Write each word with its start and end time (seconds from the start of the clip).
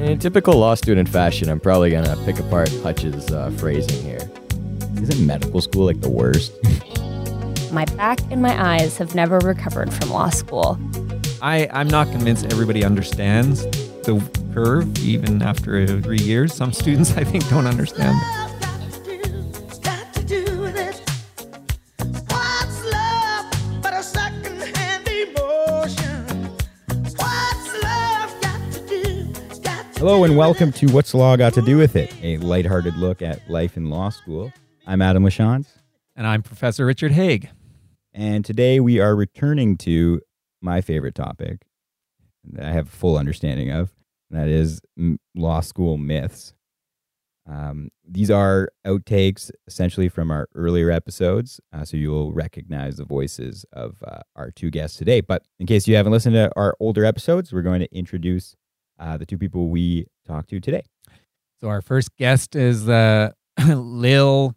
In 0.00 0.18
typical 0.18 0.54
law 0.54 0.74
student 0.74 1.10
fashion, 1.10 1.50
I'm 1.50 1.60
probably 1.60 1.90
gonna 1.90 2.16
pick 2.24 2.38
apart 2.38 2.70
Hutch's 2.82 3.30
uh, 3.30 3.50
phrasing 3.58 4.02
here. 4.02 4.30
Isn't 4.96 5.26
medical 5.26 5.60
school 5.60 5.84
like 5.84 6.00
the 6.00 6.08
worst? 6.08 6.52
My 7.70 7.84
back 7.84 8.18
and 8.30 8.40
my 8.40 8.76
eyes 8.76 8.96
have 8.96 9.14
never 9.14 9.38
recovered 9.40 9.92
from 9.92 10.08
law 10.08 10.30
school. 10.30 10.78
I, 11.42 11.68
I'm 11.70 11.86
not 11.86 12.10
convinced 12.10 12.46
everybody 12.46 12.82
understands 12.82 13.62
the 14.04 14.26
curve, 14.54 14.98
even 15.04 15.42
after 15.42 16.00
three 16.00 16.18
years. 16.18 16.54
Some 16.54 16.72
students, 16.72 17.16
I 17.18 17.22
think, 17.22 17.46
don't 17.50 17.66
understand 17.66 18.18
it. 18.20 18.49
Hello 30.00 30.24
and 30.24 30.34
welcome 30.34 30.72
to 30.72 30.86
What's 30.86 31.12
Law 31.12 31.36
Got 31.36 31.52
to 31.52 31.60
Do 31.60 31.76
with 31.76 31.94
It, 31.94 32.10
a 32.22 32.38
lighthearted 32.38 32.96
look 32.96 33.20
at 33.20 33.50
life 33.50 33.76
in 33.76 33.90
law 33.90 34.08
school. 34.08 34.50
I'm 34.86 35.02
Adam 35.02 35.22
Lachance, 35.22 35.66
And 36.16 36.26
I'm 36.26 36.42
Professor 36.42 36.86
Richard 36.86 37.12
Haig. 37.12 37.50
and 38.14 38.42
today 38.42 38.80
we 38.80 38.98
are 38.98 39.14
returning 39.14 39.76
to 39.76 40.22
my 40.62 40.80
favorite 40.80 41.14
topic 41.14 41.66
that 42.44 42.64
I 42.64 42.72
have 42.72 42.86
a 42.86 42.90
full 42.90 43.18
understanding 43.18 43.70
of, 43.70 43.90
and 44.30 44.40
that 44.40 44.48
is 44.48 44.80
law 45.36 45.60
school 45.60 45.98
myths. 45.98 46.54
Um, 47.46 47.90
these 48.08 48.30
are 48.30 48.70
outtakes 48.86 49.50
essentially 49.66 50.08
from 50.08 50.30
our 50.30 50.48
earlier 50.54 50.90
episodes, 50.90 51.60
uh, 51.74 51.84
so 51.84 51.98
you'll 51.98 52.32
recognize 52.32 52.96
the 52.96 53.04
voices 53.04 53.66
of 53.74 54.02
uh, 54.06 54.20
our 54.34 54.50
two 54.50 54.70
guests 54.70 54.96
today. 54.96 55.20
But 55.20 55.42
in 55.58 55.66
case 55.66 55.86
you 55.86 55.96
haven't 55.96 56.12
listened 56.12 56.36
to 56.36 56.50
our 56.56 56.74
older 56.80 57.04
episodes, 57.04 57.52
we're 57.52 57.60
going 57.60 57.80
to 57.80 57.94
introduce 57.94 58.56
uh, 59.00 59.16
the 59.16 59.26
two 59.26 59.38
people 59.38 59.68
we 59.68 60.06
talked 60.26 60.50
to 60.50 60.60
today. 60.60 60.82
So 61.60 61.68
our 61.68 61.82
first 61.82 62.16
guest 62.16 62.54
is 62.54 62.88
uh, 62.88 63.32
Lil 63.66 64.54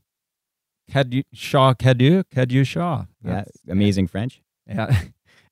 Cadu- 0.91 1.23
Shaw 1.33 1.73
Cadu 1.73 2.23
Cadu 2.31 2.63
Shaw. 2.63 3.05
Yeah, 3.23 3.45
amazing 3.67 4.07
French. 4.07 4.41
Yeah. 4.67 5.01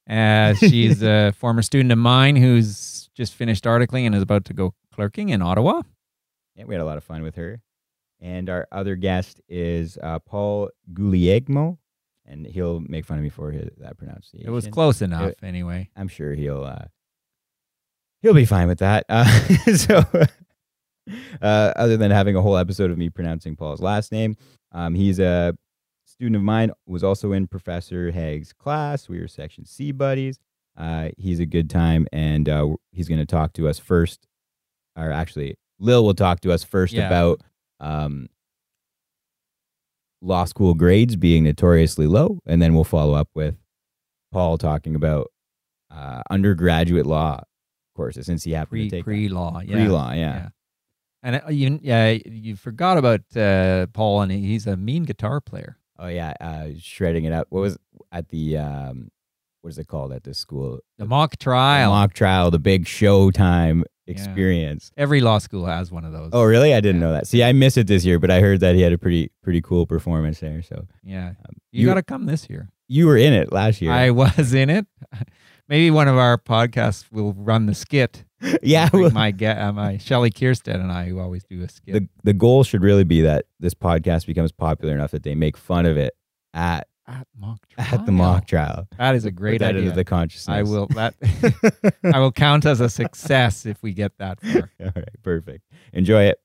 Uh, 0.09 0.56
she's 0.56 1.03
a 1.03 1.31
former 1.38 1.61
student 1.61 1.92
of 1.92 1.98
mine 1.98 2.36
who's 2.36 3.09
just 3.16 3.33
finished 3.33 3.64
articling 3.64 4.06
and 4.06 4.14
is 4.16 4.22
about 4.23 4.44
to 4.44 4.53
go 4.53 4.73
clerking 4.94 5.30
in 5.30 5.42
Ottawa. 5.42 5.83
Yeah, 6.55 6.66
we 6.66 6.73
had 6.73 6.81
a 6.81 6.86
lot 6.86 6.98
of 6.98 7.03
fun 7.03 7.22
with 7.22 7.36
her. 7.36 7.61
And 8.20 8.50
our 8.50 8.67
other 8.72 8.95
guest 8.95 9.39
is 9.48 9.98
uh, 10.02 10.20
Paul 10.20 10.70
Guglielmo, 10.92 11.78
and 12.26 12.45
he'll 12.45 12.80
make 12.81 13.05
fun 13.05 13.20
of 13.20 13.23
me 13.23 13.30
for 13.30 13.52
his, 13.52 13.70
that 13.78 13.98
pronunciation. 13.98 14.45
It 14.48 14.52
was 14.52 14.67
close 14.67 15.02
enough, 15.02 15.33
anyway. 15.44 15.89
I'm 15.95 16.08
sure 16.09 16.33
he'll 16.33 16.64
uh, 16.64 16.86
he'll 18.22 18.33
be 18.33 18.45
fine 18.45 18.67
with 18.67 18.80
that. 18.80 19.05
Uh, 19.09 19.25
so, 19.75 20.03
uh, 21.41 21.73
other 21.75 21.97
than 21.97 22.11
having 22.11 22.36
a 22.36 22.41
whole 22.41 22.58
episode 22.58 22.91
of 22.91 22.97
me 22.97 23.09
pronouncing 23.09 23.55
Paul's 23.55 23.81
last 23.81 24.11
name, 24.11 24.36
um, 24.72 24.94
he's 24.95 25.19
a 25.19 25.58
student 26.05 26.36
of 26.36 26.42
mine. 26.42 26.72
Was 26.86 27.03
also 27.03 27.31
in 27.31 27.47
Professor 27.47 28.11
Haig's 28.11 28.53
class. 28.53 29.09
We 29.09 29.19
were 29.19 29.27
Section 29.27 29.66
C 29.66 29.92
buddies. 29.92 30.39
Uh, 30.77 31.09
he's 31.17 31.39
a 31.39 31.45
good 31.45 31.69
time, 31.69 32.08
and 32.14 32.47
uh, 32.47 32.69
he's 32.92 33.08
going 33.08 33.19
to 33.19 33.25
talk 33.25 33.53
to 33.53 33.67
us 33.67 33.77
first. 33.80 34.27
Or 34.95 35.11
actually, 35.11 35.58
Lil 35.80 36.03
will 36.05 36.14
talk 36.14 36.42
to 36.42 36.52
us 36.52 36.64
first 36.64 36.94
Yeah. 36.94 37.08
about 37.08 37.42
um, 37.80 38.27
law 40.22 40.45
school 40.45 40.73
grades 40.73 41.16
being 41.16 41.44
notoriously 41.44 42.08
low, 42.08 42.39
and 42.45 42.61
then 42.61 42.73
we'll 42.73 42.83
follow 42.83 43.14
up 43.16 43.30
with 43.33 43.55
Paul 44.31 44.58
talking 44.58 44.95
about 44.95 45.27
uh, 45.89 46.22
undergraduate 46.30 47.05
law 47.05 47.42
courses 47.95 48.25
since 48.25 48.44
he 48.44 48.52
happened 48.52 48.80
Pre 48.81 48.89
to 48.89 48.95
take 48.97 49.03
pre 49.03 49.30
law, 49.30 49.61
yeah. 49.66 49.76
pre-law, 49.76 50.11
yeah. 50.14 50.49
And 51.23 51.36
uh, 51.36 51.49
you, 51.49 51.80
yeah, 51.83 52.17
you 52.26 52.55
forgot 52.55 52.98
about 52.98 53.21
uh, 53.36 53.86
Paul, 53.93 54.21
and 54.21 54.32
he's 54.32 54.65
a 54.65 54.76
mean 54.76 55.04
guitar 55.04 55.39
player. 55.39 55.77
Oh 55.99 56.08
yeah, 56.08 56.33
uh, 56.42 56.70
shredding 56.80 57.26
it 57.26 57.33
up. 57.33 57.48
What 57.49 57.61
was 57.61 57.77
at 58.11 58.30
the 58.30 58.58
um, 58.58 59.10
what 59.61 59.70
is 59.70 59.77
it 59.77 59.88
called 59.88 60.14
at 60.14 60.23
this 60.23 60.39
school? 60.39 60.80
The 60.98 61.05
mock 61.05 61.38
trial. 61.38 61.92
The 61.92 61.95
mock 61.95 62.14
trial, 62.14 62.49
the 62.49 62.58
big 62.58 62.86
showtime 62.86 63.83
experience. 64.08 64.92
Every 64.98 65.21
law 65.21 65.38
school 65.38 65.65
has 65.67 65.92
one 65.92 66.05
of 66.05 66.11
those. 66.11 66.32
Oh 66.33 66.44
really? 66.44 66.73
I 66.73 66.82
didn't 66.82 67.02
know 67.02 67.11
that. 67.14 67.27
See, 67.27 67.44
I 67.44 67.54
missed 67.54 67.77
it 67.77 67.86
this 67.86 68.04
year, 68.04 68.17
but 68.17 68.32
I 68.32 68.39
heard 68.39 68.60
that 68.61 68.73
he 68.73 68.82
had 68.82 68.92
a 68.94 68.98
pretty 68.98 69.32
pretty 69.44 69.61
cool 69.61 69.86
performance 69.86 70.39
there. 70.39 70.64
So 70.64 70.88
yeah. 71.04 71.33
um, 71.45 71.55
You, 71.71 71.86
got 71.86 71.95
to 71.95 72.04
come 72.04 72.26
this 72.26 72.49
year. 72.49 72.70
you 72.88 73.05
were 73.05 73.17
in 73.17 73.33
it 73.33 73.52
last 73.52 73.82
year. 73.82 73.92
I 73.92 74.10
was 74.10 74.54
in 74.55 74.70
it. 74.71 74.88
Maybe 75.71 75.89
one 75.89 76.09
of 76.09 76.17
our 76.17 76.37
podcasts 76.37 77.09
will 77.14 77.32
run 77.32 77.65
the 77.65 77.73
skit. 77.73 78.26
yeah. 78.61 78.89
Bring 78.89 79.04
well, 79.04 79.11
my 79.11 79.32
ga- 79.32 79.58
uh, 79.58 79.71
my 79.71 79.98
Shelley 79.98 80.30
Kierstead 80.30 80.76
and 80.76 80.92
I 80.92 81.05
who 81.05 81.17
always 81.17 81.45
do 81.45 81.64
a 81.64 81.70
skit. 81.70 81.93
the 81.93 82.09
the 82.23 82.33
goal 82.33 82.65
should 82.65 82.83
really 82.83 83.05
be 83.05 83.21
that 83.21 83.45
this 83.61 83.73
podcast 83.73 84.26
becomes 84.26 84.52
popular 84.52 84.93
enough 84.93 85.11
that 85.11 85.23
they 85.23 85.33
make 85.33 85.55
fun 85.55 85.86
of 85.86 85.95
it 85.95 86.14
at 86.54 86.89
at 87.08 87.26
mock 87.39 87.65
trial. 87.70 87.87
at 87.89 88.05
the 88.05 88.11
mock 88.11 88.48
trial. 88.48 88.86
That 88.98 89.15
is 89.15 89.23
a 89.23 89.32
great 89.32 89.59
that 89.59 89.70
idea. 89.70 89.83
into 89.83 89.95
the 89.95 90.04
consciousness. 90.04 90.54
I 90.54 90.64
will 90.64 90.87
that 90.87 91.15
I 92.14 92.20
will 92.20 92.33
count 92.33 92.65
as 92.65 92.82
a 92.82 92.89
success 92.89 93.65
if 93.65 93.82
we 93.82 93.93
get 93.93 94.17
that 94.17 94.42
far. 94.42 94.70
All 94.82 94.92
right, 94.93 95.23
perfect. 95.23 95.64
Enjoy 95.93 96.23
it. 96.23 96.38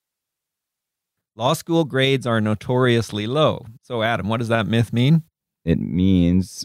Law 1.35 1.55
school 1.55 1.85
grades 1.85 2.29
are 2.29 2.41
notoriously 2.41 3.27
low. 3.27 3.67
So 3.83 4.05
Adam, 4.05 4.29
what 4.29 4.37
does 4.37 4.49
that 4.49 4.69
myth 4.69 4.93
mean? 4.93 5.25
It 5.65 5.81
means 5.81 6.65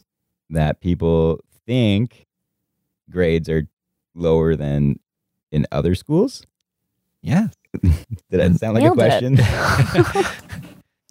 that 0.51 0.79
people 0.79 1.39
think 1.65 2.27
grades 3.09 3.49
are 3.49 3.67
lower 4.15 4.55
than 4.55 4.99
in 5.51 5.65
other 5.71 5.95
schools. 5.95 6.45
Yeah. 7.21 7.47
Did 7.81 7.93
that 8.31 8.55
sound 8.59 8.75
like 8.75 8.83
a 8.83 8.93
Nailed 8.95 8.99
it. 8.99 9.37
question? 9.37 10.25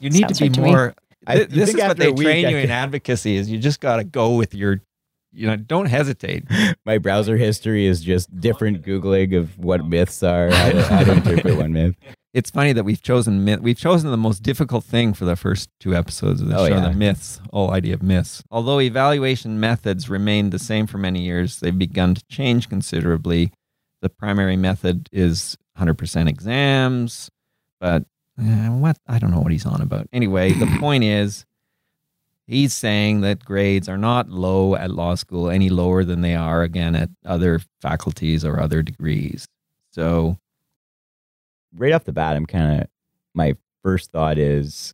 You 0.03 0.09
need 0.09 0.21
Sounds 0.21 0.39
to 0.39 0.45
right 0.45 0.53
be 0.53 0.55
to 0.55 0.61
more 0.63 0.95
I- 1.27 1.35
Th- 1.37 1.51
you 1.51 1.57
this 1.57 1.71
is 1.75 1.77
what 1.77 1.99
they 1.99 2.11
week 2.11 2.25
train 2.27 2.49
you 2.49 2.57
in 2.57 2.71
advocacy 2.71 3.37
is 3.37 3.51
you 3.51 3.59
just 3.59 3.81
got 3.81 3.97
to 3.97 4.05
go 4.05 4.35
with 4.37 4.55
your 4.55 4.81
you 5.31 5.47
know 5.47 5.57
don't 5.57 5.87
hesitate 5.87 6.45
My 6.87 6.97
browser 6.97 7.37
history 7.37 7.85
is 7.87 8.01
just 8.01 8.35
different 8.41 8.83
googling 8.83 9.37
of 9.37 9.59
what 9.59 9.85
myths 9.85 10.23
are, 10.23 10.51
how 10.51 10.71
to, 10.71 10.83
how 10.85 11.05
to 11.05 11.13
interpret 11.13 11.57
one 11.59 11.73
myth. 11.75 11.97
It's 12.33 12.51
funny 12.51 12.73
that 12.73 12.85
we've 12.85 13.03
chosen 13.03 13.45
myth 13.45 13.61
we've 13.61 13.79
chosen 13.79 14.11
the 14.11 14.17
most 14.17 14.43
difficult 14.43 14.85
thing 14.85 15.13
for 15.15 15.25
the 15.25 15.35
first 15.37 15.69
two 15.81 15.95
episodes 15.97 16.41
of 16.41 16.49
the 16.49 16.57
Oh, 16.57 16.69
show 16.69 16.77
yeah. 16.77 16.89
the 16.89 16.95
myths 16.95 17.41
whole 17.53 17.71
idea 17.73 17.95
of 17.95 18.03
myths. 18.03 18.43
Although 18.51 18.81
evaluation 18.81 19.59
methods 19.59 20.09
remained 20.09 20.53
the 20.53 20.59
same 20.59 20.87
for 20.87 20.99
many 20.99 21.23
years 21.23 21.59
they've 21.61 21.77
begun 21.77 22.15
to 22.15 22.23
change 22.31 22.69
considerably. 22.69 23.53
The 24.03 24.09
primary 24.09 24.57
method 24.57 25.09
is 25.13 25.57
100% 25.79 26.29
exams 26.29 27.31
but 27.81 28.05
eh, 28.39 28.69
what? 28.69 28.97
I 29.09 29.19
don't 29.19 29.31
know 29.33 29.41
what 29.41 29.53
he's 29.53 29.67
on 29.67 29.81
about. 29.81 30.07
Anyway 30.13 30.53
the 30.53 30.67
point 30.81 31.05
is 31.05 31.45
he's 32.47 32.73
saying 32.75 33.21
that 33.23 33.45
grades 33.45 33.89
are 33.89 33.99
not 33.99 34.29
low 34.29 34.75
at 34.77 34.91
law 34.91 35.15
school 35.17 35.51
any 35.51 35.69
lower 35.69 36.05
than 36.05 36.21
they 36.21 36.35
are 36.35 36.63
again 36.63 36.95
at 36.95 37.09
other 37.25 37.61
faculties 37.81 38.45
or 38.45 38.61
other 38.61 38.83
degrees. 38.83 39.47
So 39.93 40.37
Right 41.77 41.93
off 41.93 42.05
the 42.05 42.13
bat, 42.13 42.37
I'm 42.37 42.47
kind 42.47 42.81
of 42.83 42.89
my 43.35 43.55
first 43.83 44.11
thought 44.13 44.39
is, 44.39 44.93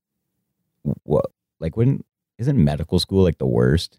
what 1.04 1.26
like 1.60 1.76
wouldn't 1.76 2.04
isn't 2.38 2.62
medical 2.62 2.98
school 2.98 3.22
like 3.25 3.38
the 3.38 3.47
worst? 3.47 3.97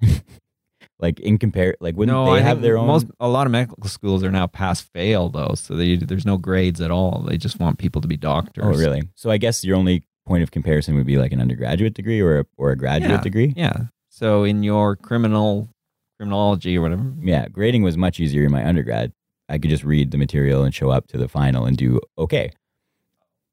like 0.99 1.19
in 1.19 1.37
compare, 1.37 1.75
like 1.79 1.95
wouldn't 1.95 2.15
no, 2.15 2.25
they 2.25 2.39
I 2.39 2.41
have 2.41 2.61
their 2.61 2.77
own? 2.77 2.87
Most 2.87 3.07
a 3.19 3.27
lot 3.27 3.47
of 3.47 3.51
medical 3.51 3.83
schools 3.89 4.23
are 4.23 4.31
now 4.31 4.47
pass 4.47 4.81
fail 4.81 5.29
though, 5.29 5.53
so 5.55 5.75
they, 5.75 5.95
there's 5.95 6.25
no 6.25 6.37
grades 6.37 6.81
at 6.81 6.91
all. 6.91 7.25
They 7.27 7.37
just 7.37 7.59
want 7.59 7.77
people 7.79 8.01
to 8.01 8.07
be 8.07 8.17
doctors. 8.17 8.63
oh, 8.65 8.69
really? 8.79 9.01
So 9.15 9.29
I 9.31 9.37
guess 9.37 9.63
your 9.63 9.75
only 9.75 10.03
point 10.25 10.43
of 10.43 10.51
comparison 10.51 10.95
would 10.95 11.05
be 11.05 11.17
like 11.17 11.31
an 11.31 11.39
undergraduate 11.41 11.93
degree 11.93 12.19
or 12.21 12.39
a, 12.39 12.45
or 12.57 12.71
a 12.71 12.75
graduate 12.77 13.11
Yeah. 13.11 13.21
degree. 13.21 13.53
Yeah. 13.55 13.73
So 14.09 14.43
in 14.43 14.61
your 14.63 14.95
criminal 14.95 15.69
criminology 16.17 16.77
or 16.77 16.81
whatever, 16.81 17.13
Yeah, 17.21 17.47
grading 17.47 17.83
was 17.83 17.95
much 17.97 18.19
easier 18.19 18.43
in 18.43 18.51
my 18.51 18.65
undergrad. 18.67 19.13
I 19.49 19.57
could 19.57 19.69
just 19.69 19.83
read 19.83 20.11
the 20.11 20.17
material 20.17 20.63
and 20.63 20.73
show 20.75 20.89
up 20.89 21.07
to 21.07 21.17
the 21.17 21.27
final 21.29 21.65
and 21.65 21.77
do 21.77 22.01
okay. 22.17 22.51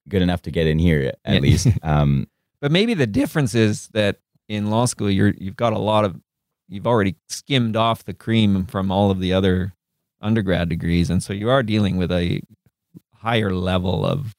Good 0.08 0.22
enough 0.22 0.42
to 0.42 0.50
get 0.50 0.66
in 0.66 0.78
here 0.78 1.12
at 1.24 1.34
Yeah. 1.34 1.40
least. 1.40 1.68
Um, 1.82 2.28
but 2.60 2.72
maybe 2.72 2.94
the 2.94 3.06
difference 3.06 3.54
is 3.54 3.88
that 3.88 4.18
in 4.48 4.70
law 4.70 4.84
school 4.86 5.10
you're 5.10 5.34
you've 5.38 5.56
got 5.56 5.72
a 5.72 5.78
lot 5.78 6.04
of 6.04 6.20
you've 6.68 6.86
already 6.86 7.16
skimmed 7.28 7.76
off 7.76 8.04
the 8.04 8.14
cream 8.14 8.64
from 8.66 8.90
all 8.90 9.10
of 9.10 9.20
the 9.20 9.32
other 9.32 9.74
undergrad 10.20 10.68
degrees, 10.68 11.10
and 11.10 11.22
so 11.22 11.32
you 11.32 11.50
are 11.50 11.62
dealing 11.62 11.96
with 11.98 12.10
a 12.10 12.40
higher 13.16 13.52
level 13.54 14.04
of 14.06 14.34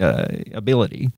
uh, 0.00 0.26
ability, 0.52 1.10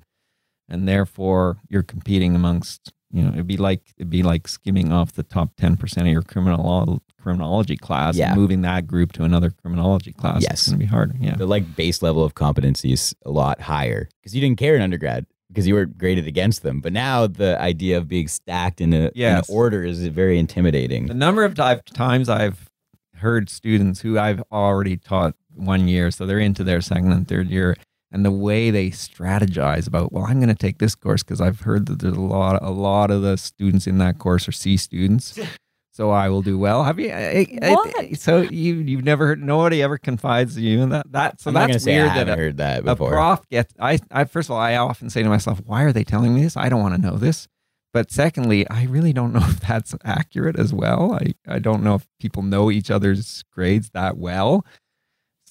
and 0.69 0.87
therefore 0.89 1.57
you're 1.69 1.83
competing 1.83 2.35
amongst 2.35 2.93
you 3.13 3.23
know 3.23 3.31
it'd 3.33 3.47
be 3.47 3.57
like 3.57 3.83
it'd 3.99 4.11
be 4.11 4.23
like 4.23 4.49
skimming 4.49 4.93
off 4.93 5.13
the 5.13 5.23
top 5.23 5.51
ten 5.57 5.77
percent 5.77 6.07
of 6.07 6.13
your 6.13 6.23
criminal 6.23 7.03
criminology 7.21 7.77
class 7.77 8.17
Yeah. 8.17 8.33
and 8.33 8.41
moving 8.41 8.63
that 8.63 8.87
group 8.87 9.13
to 9.13 9.25
another 9.25 9.51
criminology 9.51 10.13
class. 10.13 10.43
Yes. 10.43 10.53
it's 10.53 10.67
gonna 10.69 10.79
be 10.79 10.87
harder. 10.87 11.15
Yeah, 11.21 11.37
the 11.37 11.47
like 11.47 11.77
base 11.77 12.03
level 12.03 12.25
of 12.25 12.35
competency 12.35 12.93
is 12.93 13.15
a 13.25 13.31
lot 13.31 13.61
higher 13.61 14.09
because 14.21 14.35
you 14.35 14.41
didn't 14.41 14.59
care 14.59 14.75
in 14.75 14.83
undergrad 14.83 15.27
because 15.49 15.67
you 15.69 15.75
were 15.75 15.85
graded 15.87 16.27
against 16.27 16.63
them. 16.63 16.81
But 16.81 16.93
now 16.95 17.27
the 17.27 17.61
idea 17.61 17.99
of 17.99 18.09
being 18.09 18.27
stacked 18.29 18.81
in 18.81 18.93
a 18.93 18.97
in 19.07 19.11
Yes. 19.15 19.49
an 19.49 19.55
order 19.55 19.85
is 19.85 20.05
very 20.09 20.39
intimidating. 20.39 21.07
the 21.07 21.15
number 21.15 21.45
of 21.45 21.55
ti- 21.55 21.81
times 21.93 22.29
I've 22.29 22.69
heard 23.17 23.49
students 23.51 24.01
who 24.01 24.19
I've 24.19 24.43
already 24.51 24.97
taught 24.97 25.35
one 25.55 25.87
year, 25.87 26.11
so 26.11 26.27
they're 26.27 26.39
into 26.41 26.65
their 26.65 26.81
second 26.81 27.13
and 27.13 27.29
third 27.29 27.51
year, 27.51 27.77
and 28.13 28.25
the 28.25 28.31
way 28.31 28.71
they 28.71 28.91
strategize 28.91 29.87
about, 29.89 30.13
well, 30.13 30.25
I'm 30.25 30.37
going 30.39 30.49
to 30.49 30.55
take 30.55 30.79
this 30.79 30.95
course 30.95 31.23
because 31.23 31.41
I've 31.41 31.61
heard 31.61 31.87
that 31.87 32.01
there's 32.01 32.17
a 32.17 32.21
lot, 32.21 32.63
a 32.63 32.71
lot 32.71 33.11
of 33.11 33.23
the 33.23 33.37
students 33.37 33.87
in 33.87 33.99
that 33.99 34.19
course 34.19 34.47
are 34.49 34.53
C 34.53 34.77
students. 34.77 35.39
So 35.95 36.09
I 36.11 36.31
will 36.31 36.41
do 36.41 36.57
well. 36.59 36.85
Have 36.85 36.99
you? 36.99 37.11
I, 37.13 37.47
I- 37.61 37.73
What? 37.75 38.17
so 38.19 38.41
you 38.41 38.77
you've 38.77 39.05
never 39.05 39.27
heard? 39.27 39.43
Nobody 39.43 39.83
ever 39.83 39.99
confides 39.99 40.55
to 40.55 40.63
you 40.63 40.81
in 40.81 40.89
that. 40.89 41.13
That 41.13 41.39
so 41.39 41.51
I'm 41.51 41.53
not 41.55 41.61
gonna 41.65 41.73
that's 41.75 41.85
say 41.85 41.97
weird 41.97 42.09
I 42.09 42.15
that 42.15 42.17
haven't 42.29 42.33
a, 42.33 42.43
heard 42.43 42.57
that 42.57 42.77
before. 42.85 42.93
a 42.93 42.95
before. 42.97 43.11
prof 43.11 43.49
gets. 43.51 43.75
I, 43.79 43.99
I 44.11 44.25
first 44.25 44.49
of 44.49 44.53
all, 44.53 44.59
I 44.59 44.77
often 44.77 45.11
say 45.11 45.23
to 45.23 45.29
myself, 45.29 45.61
why 45.67 45.83
are 45.83 45.93
they 45.93 46.03
telling 46.03 46.35
me 46.35 46.45
this? 46.45 46.57
I 46.57 46.71
don't 46.71 46.81
want 46.81 46.95
to 46.95 46.99
know 47.01 47.19
this. 47.19 47.47
But 47.93 48.11
secondly, 48.11 48.67
I 48.71 48.85
really 48.85 49.13
don't 49.13 49.35
know 49.35 49.43
if 49.47 49.61
that's 49.61 49.95
accurate 50.03 50.59
as 50.59 50.73
well. 50.73 51.13
I, 51.13 51.35
I 51.47 51.59
don't 51.59 51.83
know 51.83 51.97
if 51.97 52.07
people 52.19 52.43
know 52.43 52.71
each 52.71 52.91
other's 52.91 53.45
grades 53.53 53.91
that 53.91 54.17
well. 54.17 54.65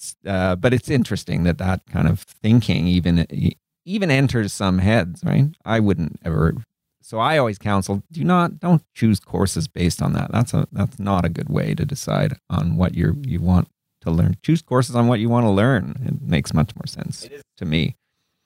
S- 0.02 0.16
Uh, 0.26 0.56
but 0.56 0.74
it's 0.74 0.90
interesting 0.90 1.44
that 1.44 1.58
that 1.58 1.86
kind 1.86 2.08
of 2.08 2.20
thinking 2.20 2.86
even 2.88 3.26
even 3.84 4.10
enters 4.10 4.52
some 4.52 4.78
heads, 4.78 5.22
right? 5.24 5.46
I 5.64 5.80
wouldn't 5.80 6.20
ever. 6.24 6.54
So 7.02 7.18
I 7.18 7.38
always 7.38 7.58
counsel: 7.58 8.02
do 8.12 8.24
not 8.24 8.60
don't 8.60 8.82
choose 8.94 9.20
courses 9.20 9.68
based 9.68 10.02
on 10.02 10.12
that. 10.14 10.30
That's 10.32 10.54
a 10.54 10.66
that's 10.72 10.98
not 10.98 11.24
a 11.24 11.28
good 11.28 11.48
way 11.48 11.74
to 11.74 11.84
decide 11.84 12.36
on 12.50 12.76
what 12.76 12.94
you 12.94 13.16
you 13.26 13.40
want 13.40 13.68
to 14.02 14.10
learn. 14.10 14.36
Choose 14.42 14.62
courses 14.62 14.96
on 14.96 15.06
what 15.08 15.20
you 15.20 15.28
want 15.28 15.46
to 15.46 15.50
learn. 15.50 15.94
It 16.06 16.22
makes 16.22 16.52
much 16.54 16.74
more 16.76 16.86
sense 16.86 17.28
to 17.58 17.64
me. 17.64 17.96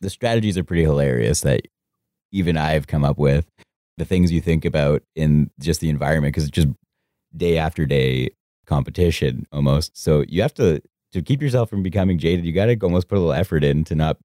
the 0.02 0.10
strategies 0.10 0.58
are 0.58 0.64
pretty 0.64 0.82
hilarious 0.84 1.40
that 1.40 1.62
even 2.32 2.56
I've 2.56 2.86
come 2.86 3.04
up 3.04 3.18
with. 3.18 3.46
The 3.98 4.04
things 4.04 4.30
you 4.30 4.40
think 4.42 4.64
about 4.66 5.02
in 5.14 5.50
just 5.60 5.80
the 5.80 5.88
environment 5.88 6.34
because 6.34 6.44
it's 6.48 6.54
just 6.54 6.68
day 7.36 7.56
after 7.58 7.86
day 7.86 8.30
competition 8.66 9.46
almost. 9.52 9.96
So 9.96 10.24
you 10.28 10.42
have 10.42 10.54
to 10.54 10.82
to 11.16 11.22
keep 11.22 11.42
yourself 11.42 11.68
from 11.70 11.82
becoming 11.82 12.18
jaded. 12.18 12.44
You 12.44 12.52
got 12.52 12.66
to 12.66 12.76
almost 12.82 13.08
put 13.08 13.16
a 13.16 13.20
little 13.20 13.32
effort 13.32 13.64
in 13.64 13.84
to 13.84 13.94
not 13.94 14.16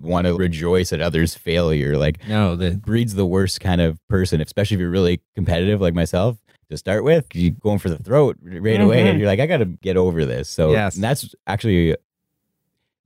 want 0.00 0.26
to 0.26 0.34
rejoice 0.34 0.92
at 0.92 1.00
others' 1.00 1.34
failure. 1.34 1.96
Like 1.98 2.26
No, 2.28 2.56
the 2.56 2.70
breeds 2.76 3.14
the 3.14 3.26
worst 3.26 3.60
kind 3.60 3.80
of 3.80 3.98
person, 4.08 4.40
especially 4.40 4.76
if 4.76 4.80
you're 4.80 4.90
really 4.90 5.20
competitive 5.34 5.80
like 5.80 5.94
myself. 5.94 6.38
To 6.70 6.76
start 6.76 7.04
with, 7.04 7.26
you're 7.32 7.52
going 7.52 7.78
for 7.78 7.88
the 7.88 7.98
throat 7.98 8.36
right 8.42 8.80
away, 8.80 9.04
Mhm. 9.04 9.10
and 9.10 9.18
you're 9.20 9.28
like, 9.28 9.38
I 9.38 9.46
got 9.46 9.58
to 9.58 9.66
get 9.66 9.96
over 9.96 10.24
this. 10.24 10.48
So 10.48 10.72
Yes. 10.72 10.96
and 10.96 11.04
that's 11.04 11.32
actually 11.46 11.94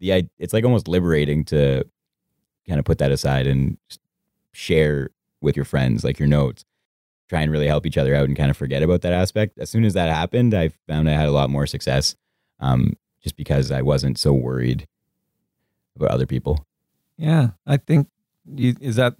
the 0.01 0.25
it's 0.39 0.53
like 0.55 0.65
almost 0.65 0.89
liberating 0.89 1.45
to 1.47 1.85
kind 2.67 2.79
of 2.79 2.85
put 2.87 2.99
that 2.99 3.11
aside 3.13 3.47
and 3.47 3.77
share 4.53 5.11
with 5.43 5.57
your 5.57 5.65
friends 5.65 6.05
like 6.05 6.19
your 6.19 6.29
notes 6.29 6.65
try 7.29 7.43
and 7.43 7.53
really 7.53 7.67
help 7.67 7.87
each 7.87 7.97
other 7.99 8.15
out 8.15 8.25
and 8.27 8.37
kind 8.37 8.51
of 8.51 8.57
forget 8.57 8.83
about 8.83 9.03
that 9.03 9.13
aspect 9.13 9.59
as 9.59 9.71
soon 9.71 9.85
as 9.85 9.95
that 9.95 10.09
happened 10.09 10.53
i 10.55 10.69
found 10.89 11.09
i 11.09 11.13
had 11.13 11.29
a 11.29 11.33
lot 11.33 11.49
more 11.51 11.67
success 11.67 12.17
um, 12.61 12.95
just 13.23 13.37
because 13.37 13.71
i 13.71 13.83
wasn't 13.83 14.19
so 14.19 14.33
worried 14.33 14.87
about 15.97 16.11
other 16.11 16.27
people 16.27 16.65
Yeah, 17.19 17.49
I 17.67 17.77
think 17.77 18.09
you, 18.47 18.75
is 18.81 18.97
that 18.97 19.15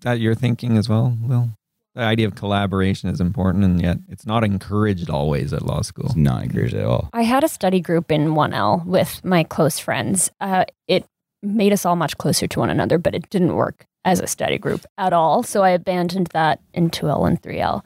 that 0.00 0.18
you're 0.18 0.34
thinking 0.34 0.76
as 0.76 0.88
well. 0.88 1.16
Well, 1.22 1.56
the 1.94 2.02
idea 2.02 2.26
of 2.26 2.34
collaboration 2.34 3.08
is 3.08 3.20
important, 3.20 3.64
and 3.64 3.80
yet 3.80 3.98
it's 4.08 4.26
not 4.26 4.42
encouraged 4.44 5.08
always 5.08 5.52
at 5.52 5.62
law 5.62 5.82
school. 5.82 6.06
it's 6.06 6.16
not 6.16 6.42
encouraged 6.42 6.74
at 6.74 6.84
all 6.84 7.08
I 7.12 7.22
had 7.22 7.44
a 7.44 7.48
study 7.48 7.80
group 7.80 8.10
in 8.10 8.34
1L 8.34 8.84
with 8.84 9.24
my 9.24 9.44
close 9.44 9.78
friends. 9.78 10.30
Uh, 10.40 10.64
it 10.88 11.06
made 11.42 11.72
us 11.72 11.86
all 11.86 11.96
much 11.96 12.18
closer 12.18 12.46
to 12.48 12.58
one 12.60 12.70
another, 12.70 12.98
but 12.98 13.14
it 13.14 13.30
didn't 13.30 13.54
work 13.54 13.86
as 14.04 14.20
a 14.20 14.26
study 14.26 14.58
group 14.58 14.84
at 14.98 15.12
all. 15.12 15.42
So 15.44 15.62
I 15.62 15.70
abandoned 15.70 16.28
that 16.32 16.60
in 16.74 16.90
2L 16.90 17.26
and 17.28 17.40
3L. 17.40 17.84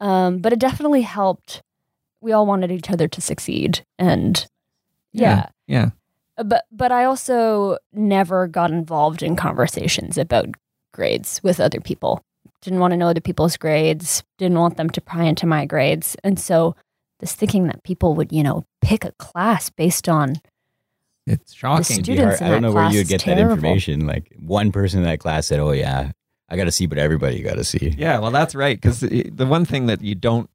Um, 0.00 0.38
but 0.38 0.52
it 0.52 0.58
definitely 0.60 1.02
helped. 1.02 1.60
We 2.20 2.32
all 2.32 2.46
wanted 2.46 2.70
each 2.70 2.90
other 2.90 3.08
to 3.08 3.20
succeed. 3.20 3.84
And 3.98 4.46
yeah. 5.12 5.48
Yeah, 5.66 5.90
But 6.36 6.64
but 6.72 6.90
I 6.92 7.04
also 7.04 7.78
never 7.92 8.48
got 8.48 8.70
involved 8.70 9.22
in 9.22 9.36
conversations 9.36 10.18
about 10.18 10.46
grades 10.92 11.40
with 11.44 11.60
other 11.60 11.80
people. 11.80 12.24
Didn't 12.62 12.80
want 12.80 12.92
to 12.92 12.96
know 12.96 13.08
other 13.08 13.20
people's 13.20 13.56
grades. 13.56 14.22
Didn't 14.38 14.58
want 14.58 14.76
them 14.76 14.90
to 14.90 15.00
pry 15.00 15.24
into 15.24 15.46
my 15.46 15.64
grades. 15.64 16.16
And 16.24 16.38
so 16.40 16.74
this 17.20 17.34
thinking 17.34 17.66
that 17.68 17.82
people 17.84 18.14
would, 18.14 18.32
you 18.32 18.42
know, 18.42 18.64
pick 18.82 19.04
a 19.04 19.12
class 19.12 19.70
based 19.70 20.08
on 20.08 20.40
it's 21.26 21.52
shocking. 21.52 21.84
stu- 21.84 21.92
It'd 21.94 22.06
be 22.06 22.12
Students 22.14 22.40
in 22.40 22.46
i 22.46 22.50
don't 22.50 22.62
that 22.62 22.68
know 22.68 22.74
where 22.74 22.84
you 22.90 22.98
would 22.98 23.02
is 23.02 23.08
get 23.08 23.24
that 23.26 23.38
information 23.38 24.06
like 24.06 24.32
one 24.40 24.72
person 24.72 25.00
in 25.00 25.04
that 25.04 25.20
class 25.20 25.46
said 25.46 25.60
oh 25.60 25.70
yeah 25.70 26.12
i 26.48 26.56
got 26.56 26.64
to 26.64 26.72
see 26.72 26.86
what 26.86 26.98
everybody 26.98 27.42
got 27.42 27.54
to 27.56 27.62
see 27.64 27.94
yeah, 27.96 28.18
well, 28.18 28.30
that's 28.30 28.54
right. 28.54 28.76
Because 28.80 29.00
the 29.00 29.46
one 29.46 29.64
thing 29.64 29.86
that 29.86 30.00
you 30.02 30.14
don't, 30.14 30.50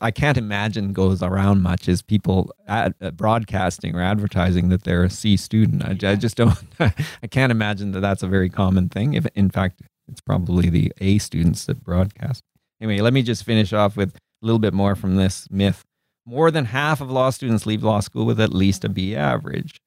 I 0.00 0.10
can't 0.10 0.38
imagine 0.38 0.92
goes 0.92 1.22
around 1.22 1.62
much 1.62 1.88
is 1.88 2.00
people 2.00 2.50
ad, 2.66 2.94
uh, 3.02 3.10
broadcasting 3.10 3.94
or 3.94 4.00
advertising 4.00 4.70
that 4.70 4.84
they're 4.84 5.04
a 5.04 5.10
C 5.10 5.36
student. 5.36 5.84
I, 5.84 6.12
I 6.12 6.14
just 6.14 6.36
don't. 6.36 6.56
I 6.80 7.26
can't 7.30 7.52
imagine 7.52 7.92
that 7.92 8.00
that's 8.00 8.22
a 8.22 8.28
very 8.28 8.48
common 8.48 8.88
thing. 8.88 9.14
If 9.14 9.26
in 9.34 9.50
fact, 9.50 9.82
it's 10.08 10.20
probably 10.20 10.70
the 10.70 10.92
A 11.00 11.18
students 11.18 11.66
that 11.66 11.84
broadcast. 11.84 12.42
Anyway, 12.80 13.00
let 13.00 13.12
me 13.12 13.22
just 13.22 13.44
finish 13.44 13.72
off 13.72 13.96
with 13.96 14.16
a 14.16 14.46
little 14.46 14.58
bit 14.58 14.74
more 14.74 14.94
from 14.94 15.16
this 15.16 15.48
myth. 15.50 15.84
More 16.26 16.50
than 16.50 16.66
half 16.66 17.02
of 17.02 17.10
law 17.10 17.28
students 17.30 17.66
leave 17.66 17.82
law 17.82 18.00
school 18.00 18.24
with 18.24 18.40
at 18.40 18.54
least 18.54 18.84
a 18.84 18.88
B 18.88 19.14
average. 19.14 19.80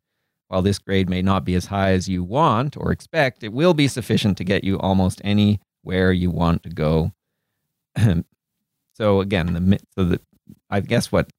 While 0.48 0.62
this 0.62 0.80
grade 0.80 1.10
may 1.10 1.22
not 1.22 1.44
be 1.44 1.56
as 1.56 1.66
high 1.66 1.92
as 1.92 2.08
you 2.08 2.24
want 2.24 2.78
or 2.78 2.92
expect, 2.92 3.44
it 3.44 3.52
will 3.52 3.74
be 3.74 3.88
sufficient 3.88 4.38
to 4.38 4.44
get 4.44 4.64
you 4.64 4.80
almost 4.80 5.22
anywhere 5.24 6.12
you 6.12 6.30
want 6.30 6.64
to 6.64 6.70
go. 6.70 7.12
so 8.98 9.22
again, 9.22 9.54
the 9.54 9.80
so 9.96 10.04
the 10.04 10.20
I 10.70 10.80
guess 10.80 11.12
what 11.12 11.30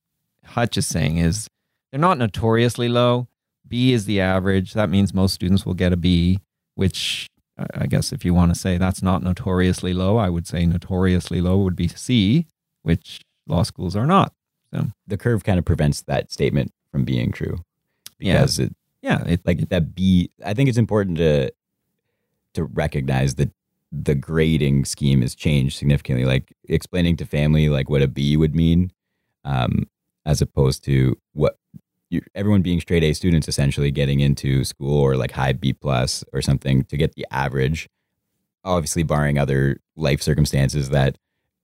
Hutch 0.45 0.77
is 0.77 0.87
saying 0.87 1.19
is 1.19 1.49
they're 1.91 2.01
not 2.01 2.19
notoriously 2.19 2.89
low. 2.89 3.27
B 3.67 3.93
is 3.93 4.05
the 4.07 4.21
average. 4.21 4.73
That 4.75 4.89
means 4.91 5.13
most 5.13 5.35
students 5.35 5.67
will 5.67 5.75
get 5.75 5.93
a 5.93 5.97
B, 5.97 6.39
which 6.75 7.27
I 7.75 7.87
guess 7.87 8.13
if 8.13 8.25
you 8.25 8.33
want 8.33 8.55
to 8.55 8.59
say 8.59 8.79
that's 8.79 9.03
not 9.03 9.23
notoriously 9.23 9.93
low, 9.93 10.17
I 10.17 10.29
would 10.31 10.47
say 10.47 10.65
notoriously 10.65 11.41
low 11.41 11.59
would 11.59 11.75
be 11.77 11.89
C, 11.89 12.47
which 12.83 13.21
law 13.47 13.63
schools 13.65 13.97
are 13.97 14.07
not. 14.07 14.33
So 14.73 14.87
the 15.07 15.17
curve 15.17 15.43
kind 15.45 15.59
of 15.59 15.65
prevents 15.65 16.03
that 16.03 16.31
statement 16.31 16.71
from 16.93 17.05
being 17.05 17.33
true 17.33 17.59
Yeah. 18.21 18.35
because 18.35 18.59
it 18.59 18.73
Yeah, 19.03 19.25
it, 19.27 19.41
like 19.47 19.63
it- 19.63 19.71
that 19.71 19.95
b 19.95 20.31
i 20.45 20.53
think 20.55 20.69
it's 20.69 20.79
important 20.79 21.17
to 21.19 21.51
to 22.55 22.65
recognize 22.65 23.35
that 23.37 23.51
the 23.91 24.15
grading 24.15 24.85
scheme 24.85 25.23
has 25.23 25.35
changed 25.35 25.79
significantly 25.79 26.25
like 26.25 26.53
explaining 26.69 27.17
to 27.17 27.25
family 27.25 27.69
like 27.69 27.89
what 27.89 28.03
a 28.03 28.09
b 28.09 28.37
would 28.37 28.55
mean 28.55 28.93
um 29.45 29.89
as 30.27 30.43
opposed 30.43 30.85
to 30.85 31.17
what 31.33 31.57
you, 32.11 32.21
everyone 32.35 32.61
being 32.63 32.81
straight 32.81 33.03
a 33.03 33.13
students 33.15 33.49
essentially 33.49 33.91
getting 33.91 34.21
into 34.21 34.63
school 34.65 35.01
or 35.01 35.17
like 35.17 35.33
high 35.33 35.53
b 35.53 35.73
plus 35.73 36.23
or 36.33 36.43
something 36.43 36.85
to 36.85 36.97
get 36.97 37.15
the 37.15 37.27
average 37.31 37.89
obviously 38.65 39.03
barring 39.03 39.39
other 39.39 39.79
life 39.97 40.21
circumstances 40.21 40.91
that 40.91 41.17